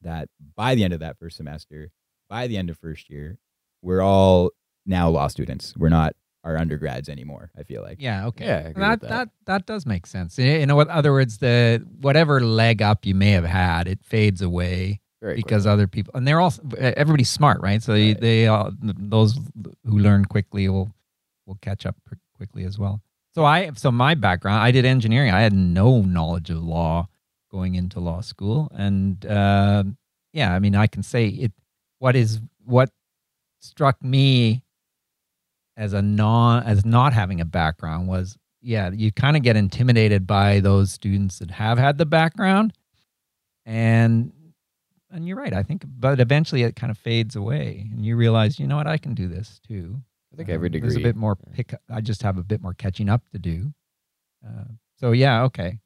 that 0.02 0.28
by 0.54 0.74
the 0.74 0.84
end 0.84 0.92
of 0.94 1.00
that 1.00 1.18
first 1.18 1.36
semester, 1.36 1.90
by 2.28 2.46
the 2.46 2.56
end 2.56 2.70
of 2.70 2.78
first 2.78 3.10
year, 3.10 3.38
we're 3.82 4.00
all 4.02 4.50
now 4.84 5.08
law 5.08 5.26
students. 5.28 5.74
We're 5.76 5.88
not 5.88 6.14
our 6.44 6.56
undergrads 6.56 7.08
anymore. 7.08 7.50
I 7.58 7.64
feel 7.64 7.82
like. 7.82 7.96
Yeah. 8.00 8.26
Okay. 8.28 8.44
Yeah, 8.46 8.62
that, 8.74 9.00
that 9.00 9.08
that. 9.08 9.28
that 9.46 9.66
does 9.66 9.84
make 9.84 10.06
sense. 10.06 10.38
In 10.38 10.46
in 10.46 10.70
other 10.70 11.12
words, 11.12 11.38
the 11.38 11.84
whatever 12.00 12.40
leg 12.40 12.82
up 12.82 13.04
you 13.04 13.14
may 13.14 13.30
have 13.32 13.44
had, 13.44 13.88
it 13.88 13.98
fades 14.04 14.42
away 14.42 15.00
Very 15.20 15.34
because 15.34 15.62
quickly. 15.64 15.70
other 15.72 15.86
people, 15.88 16.12
and 16.14 16.26
they're 16.26 16.40
all 16.40 16.54
everybody's 16.78 17.30
smart, 17.30 17.60
right? 17.62 17.82
So 17.82 17.92
they, 17.94 18.08
Right. 18.12 18.20
they 18.20 18.46
all, 18.46 18.70
those 18.80 19.38
who 19.84 19.98
learn 19.98 20.24
quickly 20.24 20.68
will 20.68 20.92
will 21.46 21.58
catch 21.62 21.84
up 21.86 21.96
pr- 22.04 22.14
quickly 22.36 22.64
as 22.64 22.78
well. 22.78 23.02
So 23.37 23.44
I 23.44 23.70
so 23.75 23.92
my 23.92 24.14
background, 24.14 24.62
I 24.62 24.70
did 24.70 24.87
engineering. 24.87 25.31
I 25.31 25.42
had 25.42 25.53
no 25.53 26.01
knowledge 26.01 26.49
of 26.49 26.64
law 26.64 27.09
going 27.51 27.75
into 27.75 28.01
law 28.01 28.22
school, 28.22 28.72
and 28.75 29.27
uh, 29.27 29.85
yeah, 30.33 30.55
I 30.55 30.59
mean, 30.59 30.75
I 30.75 30.87
can 30.87 31.03
say 31.03 31.27
it. 31.27 31.53
What 31.99 32.16
is 32.16 32.40
what 32.64 32.88
struck 33.61 34.03
me 34.03 34.62
as 35.77 35.92
a 35.92 36.01
non 36.01 36.62
as 36.62 36.87
not 36.87 37.12
having 37.12 37.42
a 37.42 37.44
background 37.44 38.09
was 38.09 38.38
yeah 38.62 38.90
you 38.90 39.12
kind 39.12 39.37
of 39.37 39.42
get 39.42 39.55
intimidated 39.55 40.27
by 40.27 40.61
those 40.61 40.90
students 40.90 41.38
that 41.40 41.51
have 41.51 41.77
had 41.77 41.99
the 41.99 42.07
background 42.07 42.72
and 43.66 44.33
and 45.11 45.29
you're 45.29 45.37
right 45.37 45.53
i 45.53 45.62
think 45.62 45.85
but 45.87 46.20
eventually 46.20 46.62
it 46.62 46.75
kind 46.75 46.90
of 46.90 46.96
fades 46.96 47.37
away 47.37 47.87
and 47.92 48.05
you 48.05 48.16
realize 48.16 48.59
you 48.59 48.66
know 48.66 48.77
what 48.77 48.87
i 48.87 48.96
can 48.96 49.14
do 49.14 49.29
this 49.29 49.61
too 49.66 50.01
I 50.37 50.38
think 50.38 50.49
every 50.51 50.68
Um, 50.68 50.72
degree. 50.72 50.88
there's 50.90 50.96
a 50.96 51.01
bit 51.03 51.16
more 51.16 51.37
pick 51.55 51.75
i 51.88 52.01
just 52.03 52.22
have 52.22 52.37
a 52.37 52.42
bit 52.42 52.61
more 52.61 52.75
catching 52.75 53.09
up 53.09 53.22
to 53.33 53.38
do 53.38 53.72
uh, 54.46 54.64
so 55.01 55.12
yeah 55.12 55.44
okay 55.44 55.79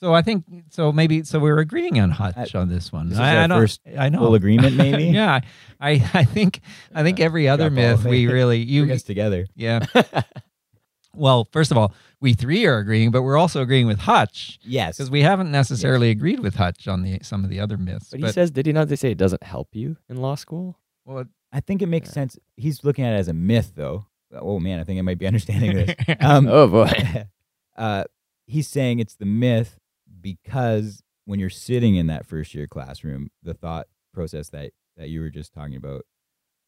so 0.00 0.14
i 0.14 0.22
think 0.22 0.44
so 0.70 0.90
maybe 0.92 1.22
so 1.24 1.38
we're 1.38 1.58
agreeing 1.58 2.00
on 2.00 2.10
hutch 2.10 2.54
on 2.54 2.68
this 2.70 2.90
one 2.90 3.08
This 3.10 3.16
is 3.16 3.20
I, 3.20 3.36
our 3.36 3.42
I 3.44 3.48
first 3.48 3.80
I 3.98 4.08
know 4.08 4.20
Full 4.20 4.34
agreement, 4.34 4.76
maybe. 4.76 5.04
yeah 5.20 5.40
I, 5.80 5.90
I 6.14 6.24
think 6.24 6.60
i 6.94 7.02
think 7.02 7.20
every 7.20 7.48
other 7.48 7.68
myth 7.70 8.04
we 8.04 8.26
really 8.26 8.58
you 8.60 8.84
Bring 8.86 8.96
us 8.96 9.02
together. 9.02 9.46
yeah 9.54 9.84
well, 11.14 11.48
first 11.52 11.70
of 11.72 11.76
all, 11.78 11.92
we 12.20 12.32
three 12.34 12.64
are 12.66 12.78
agreeing, 12.78 13.10
but 13.10 13.22
we're 13.22 13.36
also 13.36 13.60
agreeing 13.62 13.86
with 13.88 13.98
Hutch 14.00 14.58
Yes. 14.62 14.96
because 14.96 15.10
we 15.10 15.22
haven't 15.22 15.50
necessarily 15.50 16.10
agreed 16.10 16.40
with 16.40 16.54
Hutch 16.56 16.86
on 16.86 17.02
the 17.02 17.18
some 17.22 17.42
of 17.44 17.50
the 17.50 17.58
other 17.60 17.76
myths. 17.76 18.10
But 18.10 18.20
he 18.20 18.30
says, 18.30 18.50
did 18.50 18.66
he 18.66 18.72
not 18.72 18.88
They 18.88 18.96
say 18.96 19.10
it 19.10 19.18
doesn't 19.18 19.42
help 19.42 19.68
you 19.72 19.96
in 20.08 20.16
law 20.18 20.34
school? 20.36 20.78
Well, 21.08 21.24
I 21.52 21.60
think 21.60 21.80
it 21.80 21.86
makes 21.86 22.10
sense. 22.10 22.38
He's 22.56 22.84
looking 22.84 23.04
at 23.04 23.14
it 23.14 23.16
as 23.16 23.28
a 23.28 23.32
myth, 23.32 23.72
though. 23.74 24.04
Oh 24.32 24.60
man, 24.60 24.78
I 24.78 24.84
think 24.84 24.98
I 24.98 25.02
might 25.02 25.18
be 25.18 25.26
understanding 25.32 25.74
this. 25.74 25.94
Um, 26.20 26.46
oh 26.46 26.68
boy. 26.68 27.24
uh, 27.76 28.04
he's 28.46 28.68
saying 28.68 28.98
it's 28.98 29.14
the 29.16 29.24
myth 29.24 29.78
because 30.20 31.02
when 31.24 31.40
you're 31.40 31.48
sitting 31.48 31.96
in 31.96 32.08
that 32.08 32.26
first 32.26 32.54
year 32.54 32.66
classroom, 32.66 33.30
the 33.42 33.54
thought 33.54 33.86
process 34.12 34.50
that 34.50 34.72
that 34.98 35.08
you 35.08 35.20
were 35.20 35.30
just 35.30 35.54
talking 35.54 35.76
about, 35.76 36.02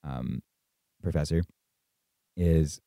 um, 0.04 0.42
professor, 1.02 1.42
is, 2.36 2.80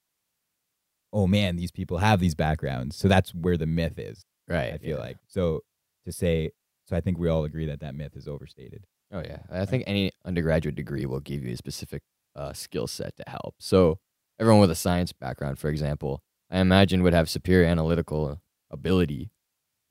oh 1.12 1.28
man, 1.28 1.56
these 1.56 1.72
people 1.72 1.98
have 1.98 2.20
these 2.20 2.34
backgrounds, 2.34 2.96
so 2.96 3.08
that's 3.08 3.36
where 3.36 3.58
the 3.58 3.68
myth 3.68 4.00
is. 4.00 4.26
right. 4.48 4.74
I 4.74 4.78
feel 4.80 4.98
yeah. 4.98 5.04
like 5.04 5.18
so 5.28 5.62
to 6.06 6.12
say. 6.12 6.52
So 6.86 6.98
I 6.98 7.02
think 7.02 7.18
we 7.18 7.30
all 7.30 7.46
agree 7.46 7.68
that 7.68 7.80
that 7.80 7.96
myth 7.96 8.18
is 8.18 8.28
overstated. 8.28 8.86
Oh 9.14 9.22
yeah, 9.24 9.40
I 9.52 9.66
think 9.66 9.84
any 9.88 10.12
undergraduate 10.26 10.76
degree 10.76 11.06
will 11.06 11.20
give 11.20 11.44
you 11.44 11.54
a 11.54 11.58
specific 11.58 12.02
uh, 12.36 12.52
skill 12.54 12.88
set 12.88 13.16
to 13.18 13.24
help. 13.28 13.56
So 13.60 14.00
everyone 14.40 14.60
with 14.62 14.72
a 14.72 14.76
science 14.76 15.14
background, 15.14 15.60
for 15.60 15.70
example, 15.70 16.22
I 16.50 16.60
imagine 16.60 17.04
would 17.04 17.14
have 17.14 17.30
superior 17.30 17.68
analytical 17.68 18.42
ability. 18.72 19.30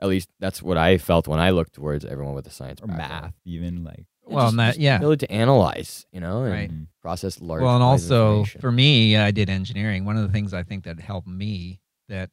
At 0.00 0.08
least 0.08 0.28
that's 0.40 0.60
what 0.60 0.76
I 0.76 0.98
felt 0.98 1.28
when 1.28 1.38
I 1.38 1.50
looked 1.50 1.74
towards 1.74 2.04
everyone 2.04 2.34
with 2.34 2.46
a 2.48 2.50
science 2.50 2.80
Or 2.82 2.88
background. 2.88 3.22
math, 3.22 3.34
even 3.44 3.84
like 3.84 4.04
well, 4.24 4.44
just- 4.46 4.52
and 4.54 4.58
that, 4.60 4.66
just 4.70 4.80
yeah. 4.80 4.96
ability 4.96 5.26
to 5.26 5.32
analyze, 5.32 6.04
you 6.12 6.20
know, 6.20 6.42
and 6.42 6.52
Right. 6.52 6.70
Process 7.00 7.40
large. 7.40 7.62
Well, 7.62 7.76
and 7.76 7.82
bodies 7.82 8.10
of 8.10 8.12
also 8.20 8.30
information. 8.40 8.60
for 8.60 8.72
me, 8.72 9.16
I 9.16 9.30
did 9.30 9.48
engineering. 9.50 10.04
One 10.04 10.16
of 10.16 10.22
the 10.22 10.32
things 10.32 10.52
I 10.54 10.62
think 10.64 10.84
that 10.84 10.98
helped 11.00 11.26
me 11.28 11.80
that 12.08 12.30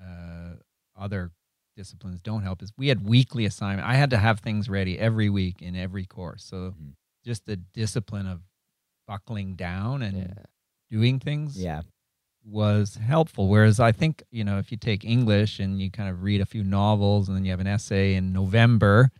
uh, 0.00 0.54
other 0.96 1.30
disciplines 1.80 2.20
don't 2.20 2.42
help 2.42 2.62
is 2.62 2.72
we 2.76 2.88
had 2.88 3.04
weekly 3.06 3.44
assignment. 3.46 3.88
I 3.88 3.94
had 3.94 4.10
to 4.10 4.18
have 4.18 4.40
things 4.40 4.68
ready 4.68 4.98
every 4.98 5.30
week 5.30 5.62
in 5.62 5.74
every 5.74 6.04
course. 6.04 6.44
So 6.44 6.56
Mhm. 6.78 6.92
just 7.24 7.46
the 7.46 7.56
discipline 7.56 8.26
of 8.26 8.42
buckling 9.06 9.54
down 9.54 10.02
and 10.02 10.16
yeah. 10.18 10.44
doing 10.90 11.18
things 11.18 11.56
yeah, 11.60 11.82
was 12.44 12.96
helpful. 12.96 13.48
Whereas 13.48 13.80
I 13.80 13.92
think, 13.92 14.22
you 14.30 14.44
know, 14.44 14.58
if 14.58 14.70
you 14.70 14.76
take 14.78 15.04
English 15.04 15.58
and 15.58 15.80
you 15.80 15.90
kind 15.90 16.10
of 16.10 16.22
read 16.22 16.40
a 16.42 16.46
few 16.46 16.62
novels 16.62 17.28
and 17.28 17.36
then 17.36 17.44
you 17.46 17.50
have 17.50 17.60
an 17.60 17.66
essay 17.66 18.14
in 18.14 18.32
November, 18.32 19.10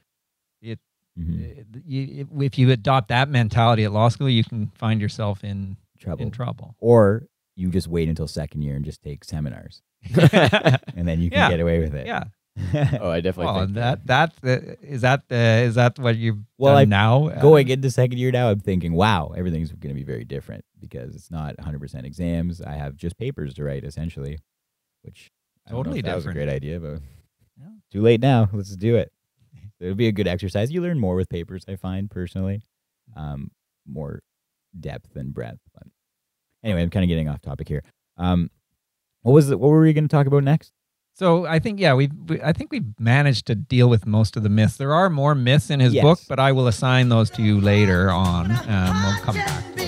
Mhm. 1.19 1.59
uh, 1.77 1.81
you, 1.85 2.29
if 2.41 2.57
you 2.57 2.71
adopt 2.71 3.09
that 3.09 3.29
mentality 3.29 3.85
at 3.85 3.93
law 3.93 4.09
school, 4.09 4.29
you 4.31 4.45
can 4.45 4.69
find 4.69 5.01
yourself 5.01 5.43
in, 5.45 5.77
trouble. 5.99 6.23
in 6.25 6.31
trouble. 6.31 6.77
or 6.79 7.27
you 7.57 7.69
just 7.69 7.89
wait 7.89 8.09
until 8.09 8.29
second 8.29 8.63
year 8.63 8.77
and 8.77 8.85
just 8.85 9.03
take 9.03 9.25
seminars, 9.25 9.83
and 10.97 11.07
then 11.09 11.21
you 11.21 11.29
can 11.29 11.39
Yeah. 11.41 11.51
get 11.51 11.61
away 11.61 11.81
with 11.81 11.95
it. 11.95 12.07
yeah. 12.07 12.25
Oh, 13.01 13.11
I 13.11 13.21
definitely 13.21 13.47
Well, 13.53 13.65
think 13.65 13.75
that 13.77 14.07
that 14.07 14.33
uh, 14.45 14.75
is 14.83 15.01
that 15.03 15.23
uh, 15.31 15.35
is 15.69 15.75
that 15.77 15.99
what 15.99 16.17
you've 16.17 16.39
Well, 16.59 16.75
done 16.75 16.83
I- 16.83 16.85
now? 16.85 17.29
Going 17.41 17.69
into 17.69 17.91
second 17.91 18.19
year 18.19 18.31
now, 18.33 18.51
I'm 18.51 18.61
thinking, 18.61 18.93
wow, 18.93 19.33
everything's 19.37 19.71
going 19.73 19.95
to 19.95 19.99
be 19.99 20.05
very 20.05 20.25
different 20.25 20.65
because 20.79 21.15
it's 21.15 21.31
not 21.31 21.57
100% 21.57 22.05
exams. 22.05 22.61
I 22.61 22.73
have 22.75 22.97
just 22.97 23.17
papers 23.19 23.55
to 23.55 23.65
write, 23.65 23.85
essentially, 23.85 24.39
which 25.03 25.31
I 25.67 25.71
don't 25.71 25.79
know 25.79 25.83
Totally 25.85 26.03
that 26.03 26.15
was 26.17 26.27
a 26.27 26.33
great 26.33 26.49
idea, 26.49 26.81
but 26.81 27.01
Yeah. 27.59 27.69
too 27.93 28.03
late 28.03 28.21
now. 28.21 28.49
Let's 28.53 28.75
do 28.77 28.97
it. 28.97 29.13
It'll 29.81 29.95
be 29.95 30.09
a 30.09 30.13
good 30.13 30.29
exercise. 30.29 30.71
You 30.73 30.83
learn 30.83 30.99
more 30.99 31.15
with 31.17 31.29
papers, 31.29 31.65
I 31.69 31.77
find 31.77 32.11
personally, 32.11 32.63
um, 33.17 33.51
more 33.87 34.23
depth 34.79 35.17
and 35.17 35.33
breadth. 35.33 35.61
But 35.73 35.85
anyway, 36.65 36.83
I'm 36.83 36.91
kind 36.91 37.05
of 37.05 37.09
getting 37.09 37.29
off 37.29 37.41
topic 37.41 37.69
here. 37.69 37.83
Um, 38.17 38.51
what 39.23 39.33
was 39.33 39.51
it? 39.51 39.59
What 39.61 39.69
were 39.71 39.81
we 39.81 39.93
going 39.93 40.05
to 40.09 40.15
talk 40.15 40.27
about 40.27 40.45
next? 40.45 40.73
So 41.15 41.45
I 41.47 41.59
think 41.59 41.79
yeah, 41.81 41.95
we 41.95 42.09
we 42.29 42.41
I 42.43 42.53
think 42.53 42.71
we've 42.73 42.87
managed 42.99 43.47
to 43.47 43.55
deal 43.55 43.89
with 43.91 44.07
most 44.07 44.37
of 44.37 44.43
the 44.43 44.49
myths. 44.49 44.77
There 44.79 44.95
are 44.95 45.11
more 45.11 45.35
myths 45.35 45.69
in 45.71 45.81
his 45.81 45.93
Yes. 45.95 46.03
book, 46.03 46.19
but 46.29 46.39
I 46.39 46.53
will 46.53 46.67
assign 46.67 47.09
those 47.11 47.29
to 47.31 47.43
you 47.43 47.61
later 47.61 48.11
on. 48.11 48.51
Um, 48.51 49.03
we'll 49.05 49.21
come 49.23 49.35
back. 49.37 49.80